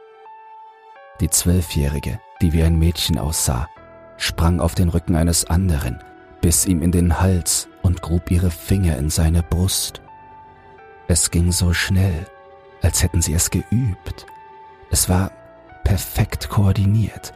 Die 1.23 1.31
Zwölfjährige, 1.31 2.21
die 2.43 2.53
wie 2.53 2.63
ein 2.63 2.79
Mädchen 2.79 3.19
aussah, 3.19 3.69
sprang 4.17 4.61
auf 4.61 4.75
den 4.75 4.89
Rücken 4.89 5.15
eines 5.15 5.45
anderen, 5.45 5.99
biss 6.41 6.67
ihm 6.67 6.83
in 6.83 6.93
den 6.93 7.21
Hals 7.21 7.69
und 7.83 8.03
grub 8.03 8.31
ihre 8.31 8.51
Finger 8.51 8.97
in 8.99 9.11
seine 9.11 9.43
Brust. 9.43 10.03
Es 11.09 11.31
ging 11.31 11.53
so 11.53 11.73
schnell, 11.73 12.27
als 12.83 13.03
hätten 13.03 13.23
sie 13.23 13.33
es 13.33 13.51
geübt. 13.51 14.27
Es 14.91 15.09
war 15.09 15.31
perfekt 15.85 16.49
koordiniert 16.49 17.33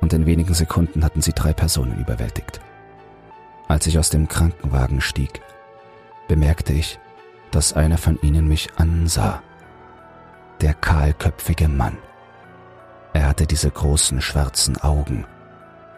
und 0.00 0.12
in 0.12 0.26
wenigen 0.26 0.54
Sekunden 0.54 1.04
hatten 1.04 1.22
sie 1.22 1.32
drei 1.32 1.52
Personen 1.52 1.98
überwältigt. 1.98 2.60
Als 3.68 3.86
ich 3.86 3.98
aus 3.98 4.10
dem 4.10 4.28
Krankenwagen 4.28 5.00
stieg, 5.00 5.40
bemerkte 6.28 6.72
ich, 6.72 6.98
dass 7.52 7.74
einer 7.74 7.98
von 7.98 8.18
ihnen 8.22 8.48
mich 8.48 8.68
ansah. 8.76 9.42
Der 10.60 10.74
kahlköpfige 10.74 11.68
Mann. 11.68 11.96
Er 13.12 13.28
hatte 13.28 13.46
diese 13.46 13.70
großen 13.70 14.20
schwarzen 14.20 14.76
Augen 14.78 15.26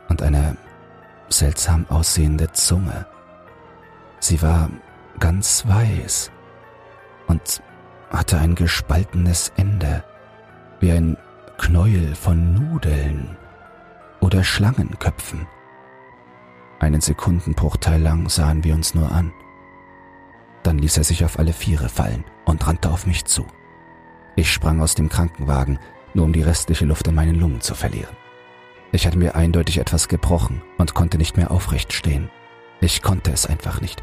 und 0.09 0.23
eine 0.23 0.57
seltsam 1.29 1.87
aussehende 1.89 2.53
Zunge. 2.53 3.07
Sie 4.21 4.43
war 4.43 4.71
ganz 5.21 5.67
weiß 5.67 6.31
und 7.27 7.63
hatte 8.11 8.39
ein 8.39 8.55
gespaltenes 8.55 9.53
Ende, 9.57 10.05
wie 10.81 10.93
ein 10.93 11.17
Knäuel 11.59 12.15
von 12.15 12.55
Nudeln 12.55 13.37
oder 14.21 14.43
Schlangenköpfen. 14.43 15.47
Einen 16.81 17.01
Sekundenbruchteil 17.01 18.01
lang 18.01 18.29
sahen 18.29 18.65
wir 18.65 18.75
uns 18.75 18.95
nur 18.95 19.11
an. 19.11 19.33
Dann 20.63 20.79
ließ 20.79 20.97
er 20.99 21.05
sich 21.05 21.25
auf 21.25 21.39
alle 21.39 21.53
Viere 21.53 21.89
fallen 21.89 22.25
und 22.45 22.67
rannte 22.67 22.91
auf 22.91 23.07
mich 23.07 23.25
zu. 23.25 23.47
Ich 24.37 24.53
sprang 24.53 24.81
aus 24.81 24.95
dem 24.95 25.09
Krankenwagen, 25.09 25.79
nur 26.15 26.25
um 26.25 26.33
die 26.33 26.43
restliche 26.43 26.85
Luft 26.85 27.07
in 27.09 27.15
meinen 27.15 27.35
Lungen 27.35 27.61
zu 27.61 27.75
verlieren. 27.75 28.17
Ich 28.93 29.07
hatte 29.07 29.19
mir 29.19 29.35
eindeutig 29.35 29.79
etwas 29.79 30.09
gebrochen 30.09 30.63
und 30.79 30.95
konnte 30.95 31.19
nicht 31.19 31.37
mehr 31.37 31.51
aufrecht 31.51 31.93
stehen. 31.93 32.31
Ich 32.81 33.03
konnte 33.03 33.33
es 33.33 33.47
einfach 33.47 33.81
nicht. 33.81 34.03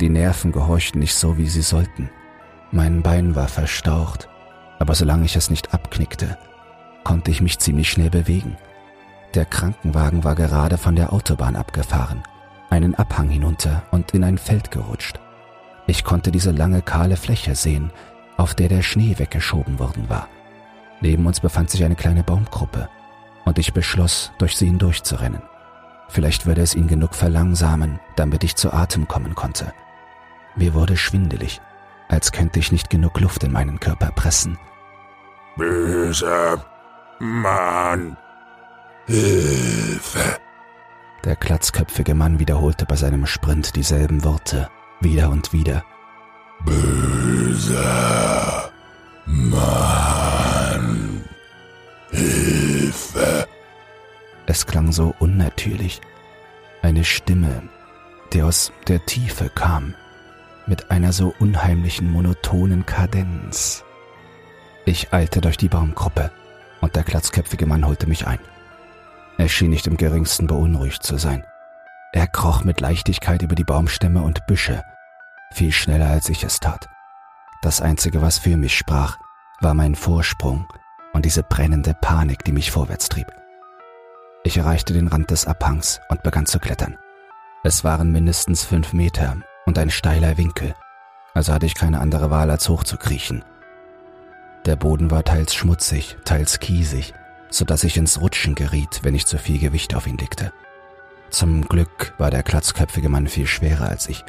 Die 0.00 0.08
Nerven 0.08 0.52
gehorchten 0.52 1.00
nicht 1.00 1.14
so, 1.14 1.38
wie 1.38 1.48
sie 1.48 1.62
sollten. 1.62 2.10
Mein 2.70 3.02
Bein 3.02 3.34
war 3.34 3.48
verstaucht, 3.48 4.28
aber 4.78 4.94
solange 4.94 5.24
ich 5.24 5.36
es 5.36 5.50
nicht 5.50 5.72
abknickte, 5.72 6.36
konnte 7.04 7.30
ich 7.30 7.40
mich 7.40 7.58
ziemlich 7.58 7.90
schnell 7.90 8.10
bewegen. 8.10 8.56
Der 9.34 9.44
Krankenwagen 9.44 10.24
war 10.24 10.34
gerade 10.34 10.78
von 10.78 10.96
der 10.96 11.12
Autobahn 11.12 11.56
abgefahren, 11.56 12.22
einen 12.70 12.94
Abhang 12.94 13.28
hinunter 13.28 13.82
und 13.90 14.12
in 14.14 14.24
ein 14.24 14.38
Feld 14.38 14.70
gerutscht. 14.70 15.20
Ich 15.86 16.04
konnte 16.04 16.30
diese 16.30 16.50
lange 16.50 16.82
kahle 16.82 17.16
Fläche 17.16 17.54
sehen, 17.54 17.90
auf 18.36 18.54
der 18.54 18.68
der 18.68 18.82
Schnee 18.82 19.18
weggeschoben 19.18 19.78
worden 19.78 20.08
war. 20.08 20.28
Neben 21.00 21.26
uns 21.26 21.40
befand 21.40 21.70
sich 21.70 21.84
eine 21.84 21.96
kleine 21.96 22.22
Baumgruppe, 22.22 22.88
und 23.44 23.58
ich 23.58 23.72
beschloss, 23.72 24.32
durch 24.38 24.56
sie 24.56 24.66
hindurchzurennen. 24.66 25.42
Vielleicht 26.08 26.46
würde 26.46 26.62
es 26.62 26.74
ihn 26.74 26.88
genug 26.88 27.14
verlangsamen, 27.14 28.00
damit 28.16 28.44
ich 28.44 28.56
zu 28.56 28.72
Atem 28.72 29.08
kommen 29.08 29.34
konnte. 29.34 29.72
Mir 30.56 30.74
wurde 30.74 30.96
schwindelig, 30.96 31.60
als 32.08 32.32
könnte 32.32 32.58
ich 32.58 32.72
nicht 32.72 32.90
genug 32.90 33.20
Luft 33.20 33.44
in 33.44 33.52
meinen 33.52 33.78
Körper 33.78 34.10
pressen. 34.10 34.58
Böser 35.56 36.64
Mann. 37.18 38.16
Hilfe. 39.06 40.38
Der 41.24 41.36
glatzköpfige 41.36 42.14
Mann 42.14 42.38
wiederholte 42.38 42.86
bei 42.86 42.96
seinem 42.96 43.26
Sprint 43.26 43.76
dieselben 43.76 44.24
Worte, 44.24 44.68
wieder 45.00 45.30
und 45.30 45.52
wieder. 45.52 45.84
Böser 46.64 48.70
Mann. 49.26 50.87
Hilfe. 52.10 53.46
Es 54.46 54.66
klang 54.66 54.92
so 54.92 55.14
unnatürlich. 55.18 56.00
Eine 56.82 57.04
Stimme, 57.04 57.62
die 58.32 58.42
aus 58.42 58.72
der 58.86 59.04
Tiefe 59.04 59.50
kam, 59.50 59.94
mit 60.66 60.90
einer 60.90 61.12
so 61.12 61.34
unheimlichen 61.38 62.10
monotonen 62.10 62.86
Kadenz. 62.86 63.84
Ich 64.84 65.12
eilte 65.12 65.40
durch 65.40 65.56
die 65.56 65.68
Baumgruppe 65.68 66.30
und 66.80 66.96
der 66.96 67.02
glatzköpfige 67.02 67.66
Mann 67.66 67.86
holte 67.86 68.06
mich 68.06 68.26
ein. 68.26 68.38
Er 69.36 69.48
schien 69.48 69.70
nicht 69.70 69.86
im 69.86 69.96
geringsten 69.96 70.46
beunruhigt 70.46 71.02
zu 71.02 71.16
sein. 71.18 71.44
Er 72.12 72.26
kroch 72.26 72.64
mit 72.64 72.80
Leichtigkeit 72.80 73.42
über 73.42 73.54
die 73.54 73.64
Baumstämme 73.64 74.22
und 74.22 74.46
Büsche, 74.46 74.82
viel 75.52 75.72
schneller 75.72 76.08
als 76.08 76.28
ich 76.28 76.42
es 76.42 76.60
tat. 76.60 76.88
Das 77.62 77.80
Einzige, 77.80 78.22
was 78.22 78.38
für 78.38 78.56
mich 78.56 78.76
sprach, 78.76 79.18
war 79.60 79.74
mein 79.74 79.94
Vorsprung 79.94 80.66
und 81.18 81.24
diese 81.24 81.42
brennende 81.42 81.94
Panik, 82.00 82.44
die 82.44 82.52
mich 82.52 82.70
vorwärts 82.70 83.08
trieb. 83.08 83.26
Ich 84.44 84.56
erreichte 84.56 84.92
den 84.92 85.08
Rand 85.08 85.32
des 85.32 85.48
Abhangs 85.48 86.00
und 86.08 86.22
begann 86.22 86.46
zu 86.46 86.60
klettern. 86.60 86.96
Es 87.64 87.82
waren 87.82 88.12
mindestens 88.12 88.62
fünf 88.62 88.92
Meter 88.92 89.36
und 89.66 89.80
ein 89.80 89.90
steiler 89.90 90.38
Winkel, 90.38 90.76
Also 91.34 91.52
hatte 91.52 91.66
ich 91.66 91.74
keine 91.74 91.98
andere 91.98 92.30
Wahl, 92.30 92.52
als 92.52 92.68
hochzukriechen. 92.68 93.44
Der 94.64 94.76
Boden 94.76 95.10
war 95.10 95.24
teils 95.24 95.56
schmutzig, 95.56 96.16
teils 96.24 96.60
kiesig, 96.60 97.14
so 97.50 97.64
dass 97.64 97.82
ich 97.82 97.96
ins 97.96 98.20
Rutschen 98.20 98.54
geriet, 98.54 99.00
wenn 99.02 99.16
ich 99.16 99.26
zu 99.26 99.38
viel 99.38 99.58
Gewicht 99.58 99.96
auf 99.96 100.06
ihn 100.06 100.18
legte. 100.18 100.52
Zum 101.30 101.66
Glück 101.66 102.14
war 102.18 102.30
der 102.30 102.44
glatzköpfige 102.44 103.08
Mann 103.08 103.26
viel 103.26 103.48
schwerer 103.48 103.88
als 103.88 104.08
ich. 104.08 104.24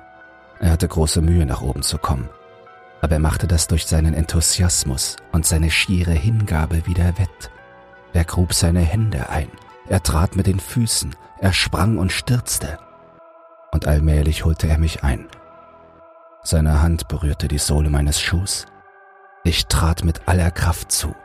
Er 0.60 0.72
hatte 0.72 0.88
große 0.88 1.22
Mühe, 1.22 1.46
nach 1.46 1.62
oben 1.62 1.84
zu 1.84 2.00
kommen. 2.00 2.30
Aber 3.02 3.14
er 3.14 3.20
machte 3.20 3.48
das 3.48 3.68
durch 3.68 3.86
seinen 3.86 4.14
Enthusiasmus 4.14 5.16
und 5.32 5.46
seine 5.46 5.72
schiere 5.72 6.12
Hingabe 6.12 6.86
wieder 6.86 7.18
wett. 7.18 7.52
Er 8.14 8.26
grub 8.26 8.54
seine 8.54 8.82
Hände 8.82 9.30
ein, 9.30 9.50
er 9.88 10.04
trat 10.04 10.36
mit 10.36 10.48
den 10.48 10.60
Füßen, 10.60 11.16
er 11.40 11.54
sprang 11.54 11.98
und 11.98 12.12
stürzte. 12.12 12.80
Und 13.72 13.88
allmählich 13.88 14.46
holte 14.46 14.68
er 14.68 14.78
mich 14.78 15.04
ein. 15.04 15.28
Seine 16.44 16.82
Hand 16.82 17.08
berührte 17.08 17.48
die 17.48 17.58
Sohle 17.58 17.90
meines 17.90 18.20
Schuhs. 18.20 18.66
Ich 19.44 19.68
trat 19.68 20.04
mit 20.04 20.28
aller 20.28 20.52
Kraft 20.52 20.92
zu. 20.92 21.16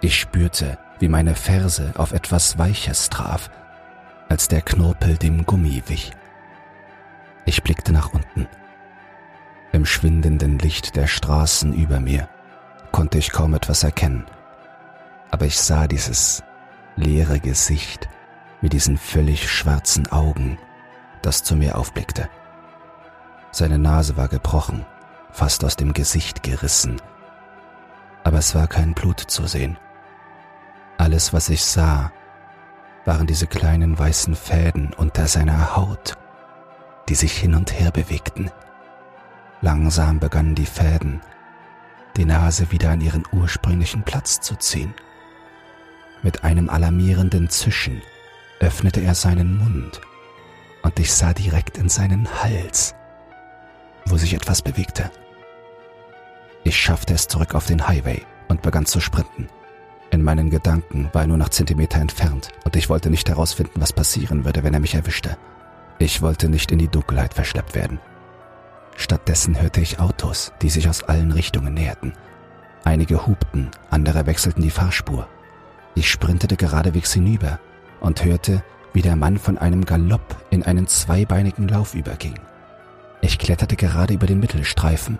Ich 0.00 0.18
spürte, 0.18 0.78
wie 0.98 1.08
meine 1.08 1.34
Ferse 1.34 1.92
auf 1.96 2.12
etwas 2.12 2.58
Weiches 2.58 3.10
traf, 3.10 3.50
als 4.28 4.48
der 4.48 4.62
Knorpel 4.62 5.16
dem 5.16 5.44
Gummi 5.44 5.82
wich. 5.86 6.12
Ich 7.44 7.62
blickte 7.62 7.92
nach 7.92 8.12
unten. 8.12 8.48
Im 9.82 9.86
schwindenden 9.86 10.60
Licht 10.60 10.94
der 10.94 11.08
Straßen 11.08 11.74
über 11.74 11.98
mir 11.98 12.28
konnte 12.92 13.18
ich 13.18 13.32
kaum 13.32 13.52
etwas 13.52 13.82
erkennen, 13.82 14.26
aber 15.32 15.46
ich 15.46 15.58
sah 15.60 15.88
dieses 15.88 16.44
leere 16.94 17.40
Gesicht 17.40 18.08
mit 18.60 18.74
diesen 18.74 18.96
völlig 18.96 19.50
schwarzen 19.50 20.06
Augen, 20.12 20.56
das 21.20 21.42
zu 21.42 21.56
mir 21.56 21.76
aufblickte. 21.76 22.28
Seine 23.50 23.76
Nase 23.76 24.16
war 24.16 24.28
gebrochen, 24.28 24.86
fast 25.32 25.64
aus 25.64 25.74
dem 25.74 25.94
Gesicht 25.94 26.44
gerissen, 26.44 27.02
aber 28.22 28.38
es 28.38 28.54
war 28.54 28.68
kein 28.68 28.94
Blut 28.94 29.18
zu 29.18 29.48
sehen. 29.48 29.78
Alles, 30.96 31.32
was 31.32 31.48
ich 31.48 31.64
sah, 31.64 32.12
waren 33.04 33.26
diese 33.26 33.48
kleinen 33.48 33.98
weißen 33.98 34.36
Fäden 34.36 34.94
unter 34.96 35.26
seiner 35.26 35.74
Haut, 35.74 36.16
die 37.08 37.16
sich 37.16 37.36
hin 37.36 37.56
und 37.56 37.72
her 37.72 37.90
bewegten. 37.90 38.52
Langsam 39.64 40.18
begannen 40.18 40.56
die 40.56 40.66
Fäden, 40.66 41.20
die 42.16 42.24
Nase 42.24 42.72
wieder 42.72 42.90
an 42.90 43.00
ihren 43.00 43.22
ursprünglichen 43.32 44.02
Platz 44.02 44.40
zu 44.40 44.56
ziehen. 44.56 44.92
Mit 46.24 46.42
einem 46.42 46.68
alarmierenden 46.68 47.48
Zischen 47.48 48.02
öffnete 48.58 49.00
er 49.00 49.14
seinen 49.14 49.58
Mund 49.58 50.00
und 50.82 50.98
ich 50.98 51.12
sah 51.12 51.32
direkt 51.32 51.78
in 51.78 51.88
seinen 51.88 52.28
Hals, 52.42 52.96
wo 54.04 54.16
sich 54.16 54.34
etwas 54.34 54.62
bewegte. 54.62 55.12
Ich 56.64 56.76
schaffte 56.76 57.14
es 57.14 57.28
zurück 57.28 57.54
auf 57.54 57.66
den 57.66 57.86
Highway 57.86 58.22
und 58.48 58.62
begann 58.62 58.86
zu 58.86 58.98
sprinten. 58.98 59.48
In 60.10 60.24
meinen 60.24 60.50
Gedanken 60.50 61.08
war 61.12 61.22
er 61.22 61.28
nur 61.28 61.38
noch 61.38 61.50
Zentimeter 61.50 62.00
entfernt 62.00 62.48
und 62.64 62.74
ich 62.74 62.88
wollte 62.88 63.10
nicht 63.10 63.28
herausfinden, 63.28 63.80
was 63.80 63.92
passieren 63.92 64.44
würde, 64.44 64.64
wenn 64.64 64.74
er 64.74 64.80
mich 64.80 64.96
erwischte. 64.96 65.38
Ich 66.00 66.20
wollte 66.20 66.48
nicht 66.48 66.72
in 66.72 66.78
die 66.80 66.88
Dunkelheit 66.88 67.32
verschleppt 67.32 67.76
werden. 67.76 68.00
Stattdessen 68.96 69.60
hörte 69.60 69.80
ich 69.80 69.98
Autos, 69.98 70.52
die 70.62 70.70
sich 70.70 70.88
aus 70.88 71.02
allen 71.02 71.32
Richtungen 71.32 71.74
näherten. 71.74 72.12
Einige 72.84 73.26
hupten, 73.26 73.70
andere 73.90 74.26
wechselten 74.26 74.62
die 74.62 74.70
Fahrspur. 74.70 75.28
Ich 75.94 76.10
sprintete 76.10 76.56
geradewegs 76.56 77.12
hinüber 77.12 77.58
und 78.00 78.24
hörte, 78.24 78.62
wie 78.92 79.02
der 79.02 79.16
Mann 79.16 79.38
von 79.38 79.58
einem 79.58 79.84
Galopp 79.84 80.36
in 80.50 80.62
einen 80.62 80.86
zweibeinigen 80.86 81.68
Lauf 81.68 81.94
überging. 81.94 82.38
Ich 83.20 83.38
kletterte 83.38 83.76
gerade 83.76 84.14
über 84.14 84.26
den 84.26 84.40
Mittelstreifen, 84.40 85.18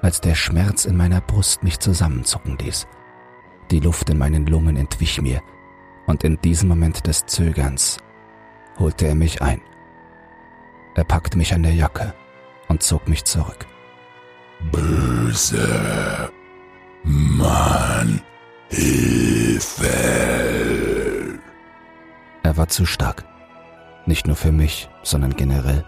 als 0.00 0.20
der 0.20 0.34
Schmerz 0.34 0.84
in 0.84 0.96
meiner 0.96 1.20
Brust 1.20 1.62
mich 1.62 1.78
zusammenzucken 1.78 2.58
ließ. 2.58 2.86
Die 3.70 3.80
Luft 3.80 4.10
in 4.10 4.18
meinen 4.18 4.46
Lungen 4.46 4.76
entwich 4.76 5.20
mir, 5.20 5.40
und 6.06 6.24
in 6.24 6.40
diesem 6.40 6.68
Moment 6.68 7.06
des 7.06 7.26
Zögerns 7.26 7.98
holte 8.78 9.06
er 9.06 9.14
mich 9.14 9.42
ein. 9.42 9.60
Er 10.94 11.04
packte 11.04 11.38
mich 11.38 11.54
an 11.54 11.62
der 11.62 11.74
Jacke 11.74 12.14
und 12.72 12.82
zog 12.82 13.06
mich 13.06 13.24
zurück. 13.26 13.66
Böse 14.70 16.30
Mann, 17.04 18.22
Hilfe! 18.70 19.88
Er 22.42 22.56
war 22.56 22.68
zu 22.68 22.86
stark. 22.86 23.24
Nicht 24.06 24.26
nur 24.26 24.36
für 24.36 24.52
mich, 24.52 24.88
sondern 25.02 25.36
generell. 25.36 25.84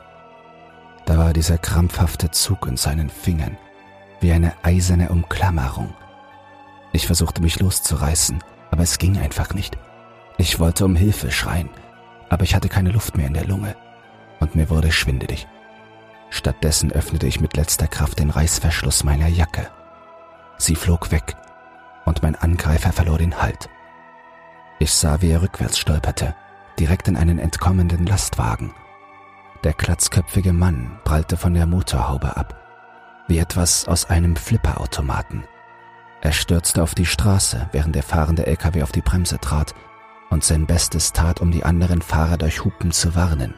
Da 1.06 1.16
war 1.16 1.32
dieser 1.32 1.56
krampfhafte 1.56 2.30
Zug 2.32 2.66
in 2.66 2.76
seinen 2.76 3.08
Fingern, 3.08 3.56
wie 4.20 4.32
eine 4.32 4.52
eiserne 4.62 5.08
Umklammerung. 5.08 5.94
Ich 6.92 7.06
versuchte 7.06 7.40
mich 7.40 7.60
loszureißen, 7.60 8.44
aber 8.70 8.82
es 8.82 8.98
ging 8.98 9.16
einfach 9.16 9.54
nicht. 9.54 9.78
Ich 10.36 10.60
wollte 10.60 10.84
um 10.84 10.96
Hilfe 10.96 11.30
schreien, 11.30 11.70
aber 12.28 12.42
ich 12.42 12.54
hatte 12.54 12.68
keine 12.68 12.90
Luft 12.90 13.16
mehr 13.16 13.28
in 13.28 13.34
der 13.34 13.46
Lunge 13.46 13.74
und 14.38 14.54
mir 14.54 14.68
wurde 14.68 14.92
schwindelig. 14.92 15.46
Stattdessen 16.34 16.90
öffnete 16.90 17.28
ich 17.28 17.40
mit 17.40 17.56
letzter 17.56 17.86
Kraft 17.86 18.18
den 18.18 18.28
Reißverschluss 18.28 19.04
meiner 19.04 19.28
Jacke. 19.28 19.70
Sie 20.58 20.74
flog 20.74 21.12
weg 21.12 21.36
und 22.06 22.24
mein 22.24 22.34
Angreifer 22.34 22.90
verlor 22.90 23.18
den 23.18 23.40
Halt. 23.40 23.68
Ich 24.80 24.92
sah, 24.92 25.22
wie 25.22 25.30
er 25.30 25.42
rückwärts 25.42 25.78
stolperte, 25.78 26.34
direkt 26.76 27.06
in 27.06 27.16
einen 27.16 27.38
entkommenden 27.38 28.04
Lastwagen. 28.04 28.74
Der 29.62 29.74
klatzköpfige 29.74 30.52
Mann 30.52 30.98
prallte 31.04 31.36
von 31.36 31.54
der 31.54 31.66
Motorhaube 31.66 32.36
ab, 32.36 32.60
wie 33.28 33.38
etwas 33.38 33.86
aus 33.86 34.10
einem 34.10 34.34
Flipperautomaten. 34.34 35.44
Er 36.20 36.32
stürzte 36.32 36.82
auf 36.82 36.96
die 36.96 37.06
Straße, 37.06 37.68
während 37.70 37.94
der 37.94 38.02
fahrende 38.02 38.48
LKW 38.48 38.82
auf 38.82 38.90
die 38.90 39.02
Bremse 39.02 39.38
trat 39.38 39.72
und 40.30 40.42
sein 40.42 40.66
Bestes 40.66 41.12
tat, 41.12 41.40
um 41.40 41.52
die 41.52 41.64
anderen 41.64 42.02
Fahrer 42.02 42.38
durch 42.38 42.64
Hupen 42.64 42.90
zu 42.90 43.14
warnen. 43.14 43.54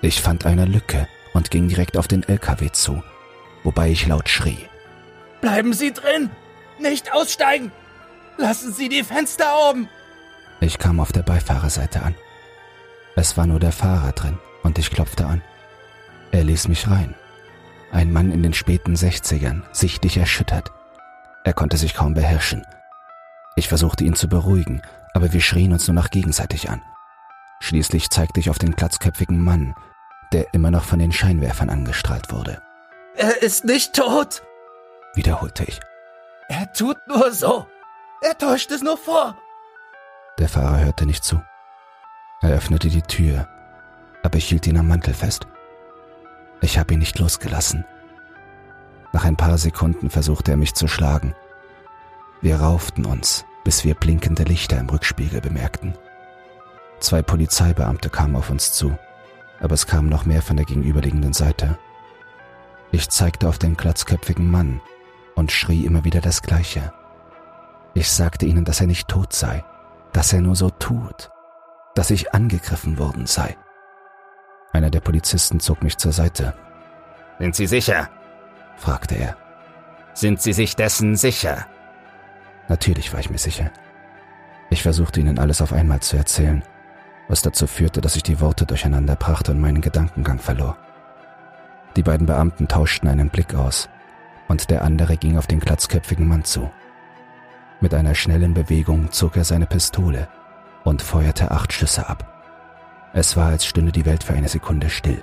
Ich 0.00 0.22
fand 0.22 0.46
eine 0.46 0.64
Lücke 0.64 1.06
und 1.34 1.50
ging 1.50 1.68
direkt 1.68 1.96
auf 1.96 2.08
den 2.08 2.22
LKW 2.22 2.70
zu, 2.70 3.02
wobei 3.62 3.90
ich 3.90 4.06
laut 4.06 4.28
schrie. 4.28 4.68
Bleiben 5.40 5.72
Sie 5.72 5.92
drin! 5.92 6.30
Nicht 6.78 7.12
aussteigen! 7.12 7.72
Lassen 8.36 8.72
Sie 8.72 8.88
die 8.88 9.02
Fenster 9.02 9.46
oben! 9.68 9.88
Ich 10.60 10.78
kam 10.78 11.00
auf 11.00 11.12
der 11.12 11.22
Beifahrerseite 11.22 12.02
an. 12.02 12.14
Es 13.16 13.36
war 13.36 13.46
nur 13.46 13.60
der 13.60 13.72
Fahrer 13.72 14.12
drin 14.12 14.38
und 14.62 14.78
ich 14.78 14.90
klopfte 14.90 15.26
an. 15.26 15.42
Er 16.30 16.44
ließ 16.44 16.68
mich 16.68 16.88
rein. 16.88 17.14
Ein 17.90 18.12
Mann 18.12 18.32
in 18.32 18.42
den 18.42 18.52
späten 18.52 18.96
Sechzigern, 18.96 19.64
sichtlich 19.72 20.18
erschüttert. 20.18 20.70
Er 21.44 21.52
konnte 21.52 21.76
sich 21.76 21.94
kaum 21.94 22.14
beherrschen. 22.14 22.64
Ich 23.56 23.68
versuchte 23.68 24.04
ihn 24.04 24.14
zu 24.14 24.28
beruhigen, 24.28 24.82
aber 25.14 25.32
wir 25.32 25.40
schrien 25.40 25.72
uns 25.72 25.88
nur 25.88 25.94
noch 25.94 26.10
gegenseitig 26.10 26.68
an. 26.70 26.82
Schließlich 27.60 28.10
zeigte 28.10 28.40
ich 28.40 28.50
auf 28.50 28.58
den 28.58 28.76
glatzköpfigen 28.76 29.42
Mann, 29.42 29.74
der 30.32 30.52
immer 30.54 30.70
noch 30.70 30.84
von 30.84 30.98
den 30.98 31.12
Scheinwerfern 31.12 31.70
angestrahlt 31.70 32.32
wurde. 32.32 32.60
Er 33.16 33.42
ist 33.42 33.64
nicht 33.64 33.94
tot! 33.94 34.42
Wiederholte 35.14 35.64
ich. 35.64 35.80
Er 36.48 36.72
tut 36.72 36.96
nur 37.06 37.32
so! 37.32 37.66
Er 38.22 38.36
täuscht 38.36 38.70
es 38.70 38.82
nur 38.82 38.96
vor! 38.96 39.36
Der 40.38 40.48
Fahrer 40.48 40.80
hörte 40.80 41.06
nicht 41.06 41.24
zu. 41.24 41.42
Er 42.40 42.50
öffnete 42.50 42.88
die 42.88 43.02
Tür, 43.02 43.48
aber 44.22 44.38
ich 44.38 44.48
hielt 44.48 44.66
ihn 44.66 44.78
am 44.78 44.88
Mantel 44.88 45.14
fest. 45.14 45.46
Ich 46.60 46.78
habe 46.78 46.94
ihn 46.94 47.00
nicht 47.00 47.18
losgelassen. 47.18 47.84
Nach 49.12 49.24
ein 49.24 49.36
paar 49.36 49.58
Sekunden 49.58 50.10
versuchte 50.10 50.52
er 50.52 50.56
mich 50.56 50.74
zu 50.74 50.86
schlagen. 50.86 51.34
Wir 52.40 52.60
rauften 52.60 53.04
uns, 53.04 53.44
bis 53.64 53.84
wir 53.84 53.94
blinkende 53.94 54.44
Lichter 54.44 54.78
im 54.78 54.88
Rückspiegel 54.88 55.40
bemerkten. 55.40 55.94
Zwei 57.00 57.22
Polizeibeamte 57.22 58.10
kamen 58.10 58.36
auf 58.36 58.50
uns 58.50 58.72
zu 58.72 58.96
aber 59.60 59.74
es 59.74 59.86
kam 59.86 60.08
noch 60.08 60.24
mehr 60.24 60.42
von 60.42 60.56
der 60.56 60.66
gegenüberliegenden 60.66 61.32
Seite. 61.32 61.78
Ich 62.90 63.08
zeigte 63.10 63.48
auf 63.48 63.58
den 63.58 63.76
glatzköpfigen 63.76 64.50
Mann 64.50 64.80
und 65.34 65.52
schrie 65.52 65.84
immer 65.84 66.04
wieder 66.04 66.20
das 66.20 66.42
Gleiche. 66.42 66.92
Ich 67.94 68.10
sagte 68.10 68.46
ihnen, 68.46 68.64
dass 68.64 68.80
er 68.80 68.86
nicht 68.86 69.08
tot 69.08 69.32
sei, 69.32 69.64
dass 70.12 70.32
er 70.32 70.40
nur 70.40 70.56
so 70.56 70.70
tut, 70.70 71.30
dass 71.94 72.10
ich 72.10 72.34
angegriffen 72.34 72.98
worden 72.98 73.26
sei. 73.26 73.56
Einer 74.72 74.90
der 74.90 75.00
Polizisten 75.00 75.60
zog 75.60 75.82
mich 75.82 75.96
zur 75.96 76.12
Seite. 76.12 76.54
Sind 77.38 77.56
Sie 77.56 77.66
sicher? 77.66 78.08
fragte 78.76 79.16
er. 79.16 79.36
Sind 80.14 80.40
Sie 80.40 80.52
sich 80.52 80.76
dessen 80.76 81.16
sicher? 81.16 81.66
Natürlich 82.68 83.12
war 83.12 83.20
ich 83.20 83.30
mir 83.30 83.38
sicher. 83.38 83.70
Ich 84.70 84.82
versuchte 84.82 85.20
ihnen 85.20 85.38
alles 85.38 85.62
auf 85.62 85.72
einmal 85.72 86.00
zu 86.00 86.16
erzählen 86.16 86.62
was 87.28 87.42
dazu 87.42 87.66
führte, 87.66 88.00
dass 88.00 88.16
ich 88.16 88.22
die 88.22 88.40
Worte 88.40 88.66
durcheinander 88.66 89.14
brachte 89.14 89.52
und 89.52 89.60
meinen 89.60 89.80
Gedankengang 89.80 90.38
verlor. 90.38 90.76
Die 91.96 92.02
beiden 92.02 92.26
Beamten 92.26 92.68
tauschten 92.68 93.08
einen 93.08 93.28
Blick 93.28 93.54
aus, 93.54 93.88
und 94.48 94.70
der 94.70 94.82
andere 94.82 95.16
ging 95.16 95.36
auf 95.36 95.46
den 95.46 95.60
glatzköpfigen 95.60 96.26
Mann 96.26 96.44
zu. 96.44 96.70
Mit 97.80 97.94
einer 97.94 98.14
schnellen 98.14 98.54
Bewegung 98.54 99.12
zog 99.12 99.36
er 99.36 99.44
seine 99.44 99.66
Pistole 99.66 100.28
und 100.84 101.02
feuerte 101.02 101.50
acht 101.50 101.72
Schüsse 101.72 102.08
ab. 102.08 102.24
Es 103.12 103.36
war, 103.36 103.48
als 103.48 103.66
stünde 103.66 103.92
die 103.92 104.06
Welt 104.06 104.24
für 104.24 104.32
eine 104.32 104.48
Sekunde 104.48 104.90
still. 104.90 105.22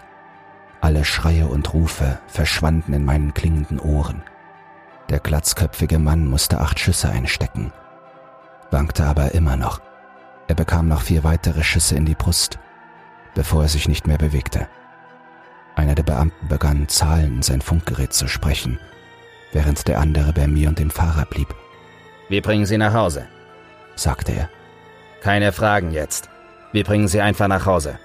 Alle 0.81 1.03
Schreie 1.03 1.47
und 1.47 1.73
Rufe 1.73 2.19
verschwanden 2.27 2.93
in 2.93 3.03
meinen 3.03 3.33
klingenden 3.33 3.79
Ohren. 3.79 4.21
Der 5.09 5.19
glatzköpfige 5.19 5.99
Mann 5.99 6.27
musste 6.27 6.59
acht 6.59 6.79
Schüsse 6.79 7.09
einstecken, 7.09 7.71
wankte 8.71 9.05
aber 9.05 9.33
immer 9.33 9.55
noch. 9.55 9.81
Er 10.47 10.55
bekam 10.55 10.87
noch 10.87 11.01
vier 11.01 11.23
weitere 11.23 11.63
Schüsse 11.63 11.95
in 11.95 12.05
die 12.05 12.15
Brust, 12.15 12.59
bevor 13.33 13.63
er 13.63 13.69
sich 13.69 13.87
nicht 13.87 14.07
mehr 14.07 14.17
bewegte. 14.17 14.67
Einer 15.75 15.95
der 15.95 16.03
Beamten 16.03 16.47
begann 16.47 16.87
Zahlen 16.87 17.37
in 17.37 17.41
sein 17.41 17.61
Funkgerät 17.61 18.13
zu 18.13 18.27
sprechen, 18.27 18.79
während 19.51 19.87
der 19.87 19.99
andere 19.99 20.33
bei 20.33 20.47
mir 20.47 20.69
und 20.69 20.79
dem 20.79 20.89
Fahrer 20.89 21.25
blieb. 21.25 21.53
Wir 22.29 22.41
bringen 22.41 22.65
Sie 22.65 22.77
nach 22.77 22.93
Hause, 22.93 23.27
sagte 23.95 24.31
er. 24.31 24.49
Keine 25.21 25.51
Fragen 25.51 25.91
jetzt. 25.91 26.29
Wir 26.71 26.83
bringen 26.83 27.07
Sie 27.07 27.21
einfach 27.21 27.47
nach 27.47 27.65
Hause. 27.65 27.99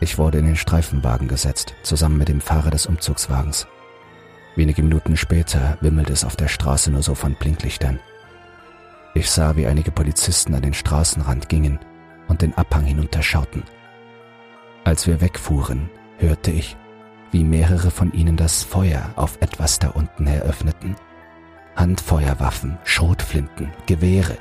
Ich 0.00 0.18
wurde 0.18 0.38
in 0.38 0.46
den 0.46 0.56
Streifenwagen 0.56 1.28
gesetzt, 1.28 1.74
zusammen 1.82 2.18
mit 2.18 2.28
dem 2.28 2.40
Fahrer 2.40 2.70
des 2.70 2.86
Umzugswagens. 2.86 3.66
Wenige 4.56 4.82
Minuten 4.82 5.16
später 5.16 5.78
wimmelte 5.80 6.12
es 6.12 6.24
auf 6.24 6.36
der 6.36 6.48
Straße 6.48 6.90
nur 6.90 7.02
so 7.02 7.14
von 7.14 7.34
Blinklichtern. 7.34 8.00
Ich 9.14 9.30
sah, 9.30 9.56
wie 9.56 9.66
einige 9.66 9.90
Polizisten 9.90 10.54
an 10.54 10.62
den 10.62 10.72
Straßenrand 10.72 11.48
gingen 11.48 11.78
und 12.28 12.40
den 12.40 12.56
Abhang 12.56 12.84
hinunterschauten. 12.84 13.62
Als 14.84 15.06
wir 15.06 15.20
wegfuhren, 15.20 15.90
hörte 16.18 16.50
ich, 16.50 16.76
wie 17.30 17.44
mehrere 17.44 17.90
von 17.90 18.12
ihnen 18.12 18.36
das 18.36 18.62
Feuer 18.62 19.10
auf 19.16 19.36
etwas 19.40 19.78
da 19.78 19.88
unten 19.88 20.26
eröffneten. 20.26 20.96
Handfeuerwaffen, 21.76 22.78
Schrotflinten, 22.84 23.70
Gewehre, 23.86 24.38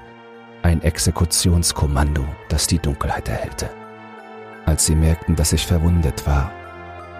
ein 0.64 0.82
Exekutionskommando, 0.82 2.26
das 2.50 2.68
die 2.68 2.80
Dunkelheit 2.80 3.28
erhellte. 3.28 3.70
Als 4.66 4.86
sie 4.86 4.96
merkten, 4.96 5.36
dass 5.36 5.54
ich 5.54 5.66
verwundet 5.66 6.26
war, 6.26 6.52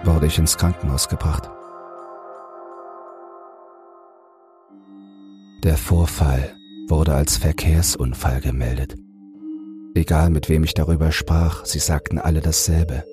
wurde 0.04 0.26
ich 0.26 0.38
ins 0.38 0.56
Krankenhaus 0.56 1.08
gebracht. 1.08 1.50
Der 5.64 5.76
Vorfall 5.76 6.56
wurde 6.92 7.14
als 7.14 7.38
Verkehrsunfall 7.38 8.42
gemeldet. 8.42 8.96
Egal 9.94 10.28
mit 10.28 10.50
wem 10.50 10.62
ich 10.62 10.74
darüber 10.74 11.10
sprach, 11.10 11.64
sie 11.64 11.78
sagten 11.78 12.18
alle 12.18 12.42
dasselbe. 12.42 13.04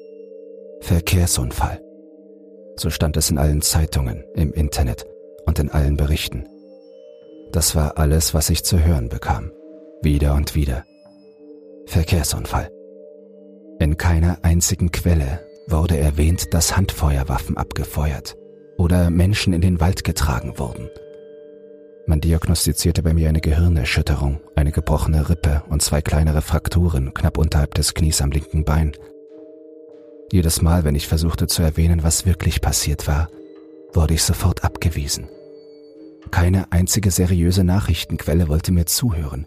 Verkehrsunfall. 0.82 1.82
So 2.76 2.90
stand 2.90 3.16
es 3.16 3.30
in 3.30 3.38
allen 3.38 3.62
Zeitungen, 3.62 4.26
im 4.36 4.52
Internet 4.52 5.06
und 5.46 5.60
in 5.60 5.70
allen 5.70 5.96
Berichten. 5.96 6.46
Das 7.54 7.74
war 7.74 7.98
alles, 7.98 8.34
was 8.34 8.50
ich 8.50 8.66
zu 8.66 8.84
hören 8.84 9.08
bekam. 9.08 9.50
Wieder 10.02 10.36
und 10.36 10.56
wieder. 10.56 10.84
Verkehrsunfall. 11.86 12.70
In 13.80 13.96
keiner 13.96 14.40
einzigen 14.42 14.92
Quelle 14.92 15.40
wurde 15.68 15.98
erwähnt, 15.98 16.54
dass 16.54 16.76
Handfeuerwaffen 16.76 17.56
abgefeuert 17.56 18.36
oder 18.78 19.10
Menschen 19.10 19.54
in 19.54 19.62
den 19.62 19.80
Wald 19.80 20.04
getragen 20.04 20.60
wurden. 20.60 20.90
Man 22.10 22.22
diagnostizierte 22.22 23.04
bei 23.04 23.14
mir 23.14 23.30
eine 23.30 23.40
Gehirnerschütterung, 23.40 24.40
eine 24.56 24.72
gebrochene 24.72 25.30
Rippe 25.30 25.62
und 25.70 25.84
zwei 25.84 26.02
kleinere 26.02 26.42
Frakturen 26.42 27.14
knapp 27.14 27.38
unterhalb 27.38 27.76
des 27.76 27.94
Knies 27.94 28.20
am 28.20 28.32
linken 28.32 28.66
Bein. 28.66 28.94
Jedes 30.32 30.64
Mal, 30.64 30.84
wenn 30.86 30.96
ich 30.96 31.08
versuchte 31.08 31.46
zu 31.46 31.62
erwähnen, 31.62 32.02
was 32.02 32.26
wirklich 32.26 32.62
passiert 32.62 33.08
war, 33.08 33.30
wurde 33.94 34.16
ich 34.16 34.24
sofort 34.24 34.64
abgewiesen. 34.64 35.30
Keine 36.32 36.72
einzige 36.72 37.12
seriöse 37.12 37.64
Nachrichtenquelle 37.64 38.48
wollte 38.48 38.72
mir 38.72 38.88
zuhören 38.88 39.46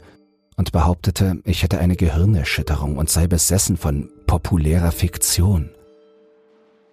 und 0.57 0.71
behauptete, 0.71 1.39
ich 1.43 1.65
hätte 1.65 1.81
eine 1.81 1.97
Gehirnerschütterung 1.97 2.97
und 2.97 3.11
sei 3.11 3.27
besessen 3.27 3.77
von 3.77 4.09
populärer 4.29 4.93
Fiktion. 4.93 5.71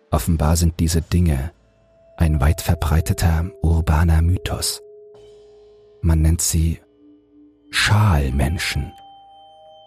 Offenbar 0.09 0.55
sind 0.55 0.79
diese 0.79 1.03
Dinge 1.03 1.51
ein 2.17 2.41
weit 2.41 2.61
verbreiteter 2.61 3.51
urbaner 3.61 4.23
Mythos. 4.23 4.81
Man 6.01 6.21
nennt 6.21 6.41
sie 6.41 6.79
Schalmenschen. 7.71 8.93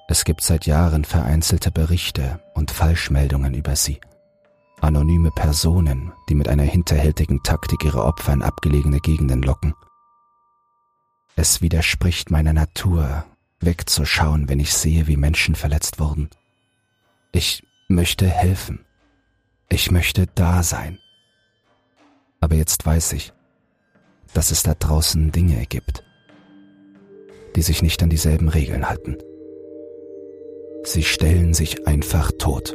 Es 0.09 0.25
gibt 0.25 0.43
seit 0.43 0.67
Jahren 0.67 1.05
vereinzelte 1.05 1.71
Berichte 1.71 2.41
und 2.55 2.71
Falschmeldungen 2.71 3.55
über 3.55 3.77
sie. 3.77 4.01
Anonyme 4.81 5.31
Personen, 5.31 6.13
die 6.29 6.35
mit 6.35 6.49
einer 6.49 6.65
hinterhältigen 6.65 7.43
Taktik 7.43 7.85
ihre 7.85 8.05
Opfer 8.05 8.33
in 8.33 8.43
abgelegene 8.43 8.99
Gegenden 8.99 9.43
locken. 9.43 9.75
Es 11.35 11.63
widerspricht 11.63 12.31
meiner 12.31 12.53
Natur, 12.53 13.25
wegzuschauen, 13.61 14.49
wenn 14.49 14.61
ich 14.61 14.75
sehe, 14.75 15.07
wie 15.07 15.17
Menschen 15.17 15.55
verletzt 15.55 15.99
wurden. 15.99 16.29
Ich 17.31 17.63
möchte 17.89 18.29
helfen. 18.29 18.85
Ich 19.71 19.91
möchte 19.91 20.27
da 20.35 20.63
sein. 20.63 20.99
Aber 22.41 22.57
jetzt 22.57 22.85
weiß 22.85 23.15
ich, 23.15 23.33
dass 24.35 24.51
es 24.51 24.63
da 24.63 24.75
draußen 24.75 25.33
Dinge 25.33 25.67
gibt, 25.67 26.03
die 27.57 27.63
sich 27.63 27.83
nicht 27.83 28.03
an 28.03 28.11
dieselben 28.11 28.49
Regeln 28.49 28.89
halten. 28.89 29.19
Sie 30.85 31.03
stellen 31.03 31.55
sich 31.55 31.87
einfach 31.87 32.33
tot. 32.39 32.75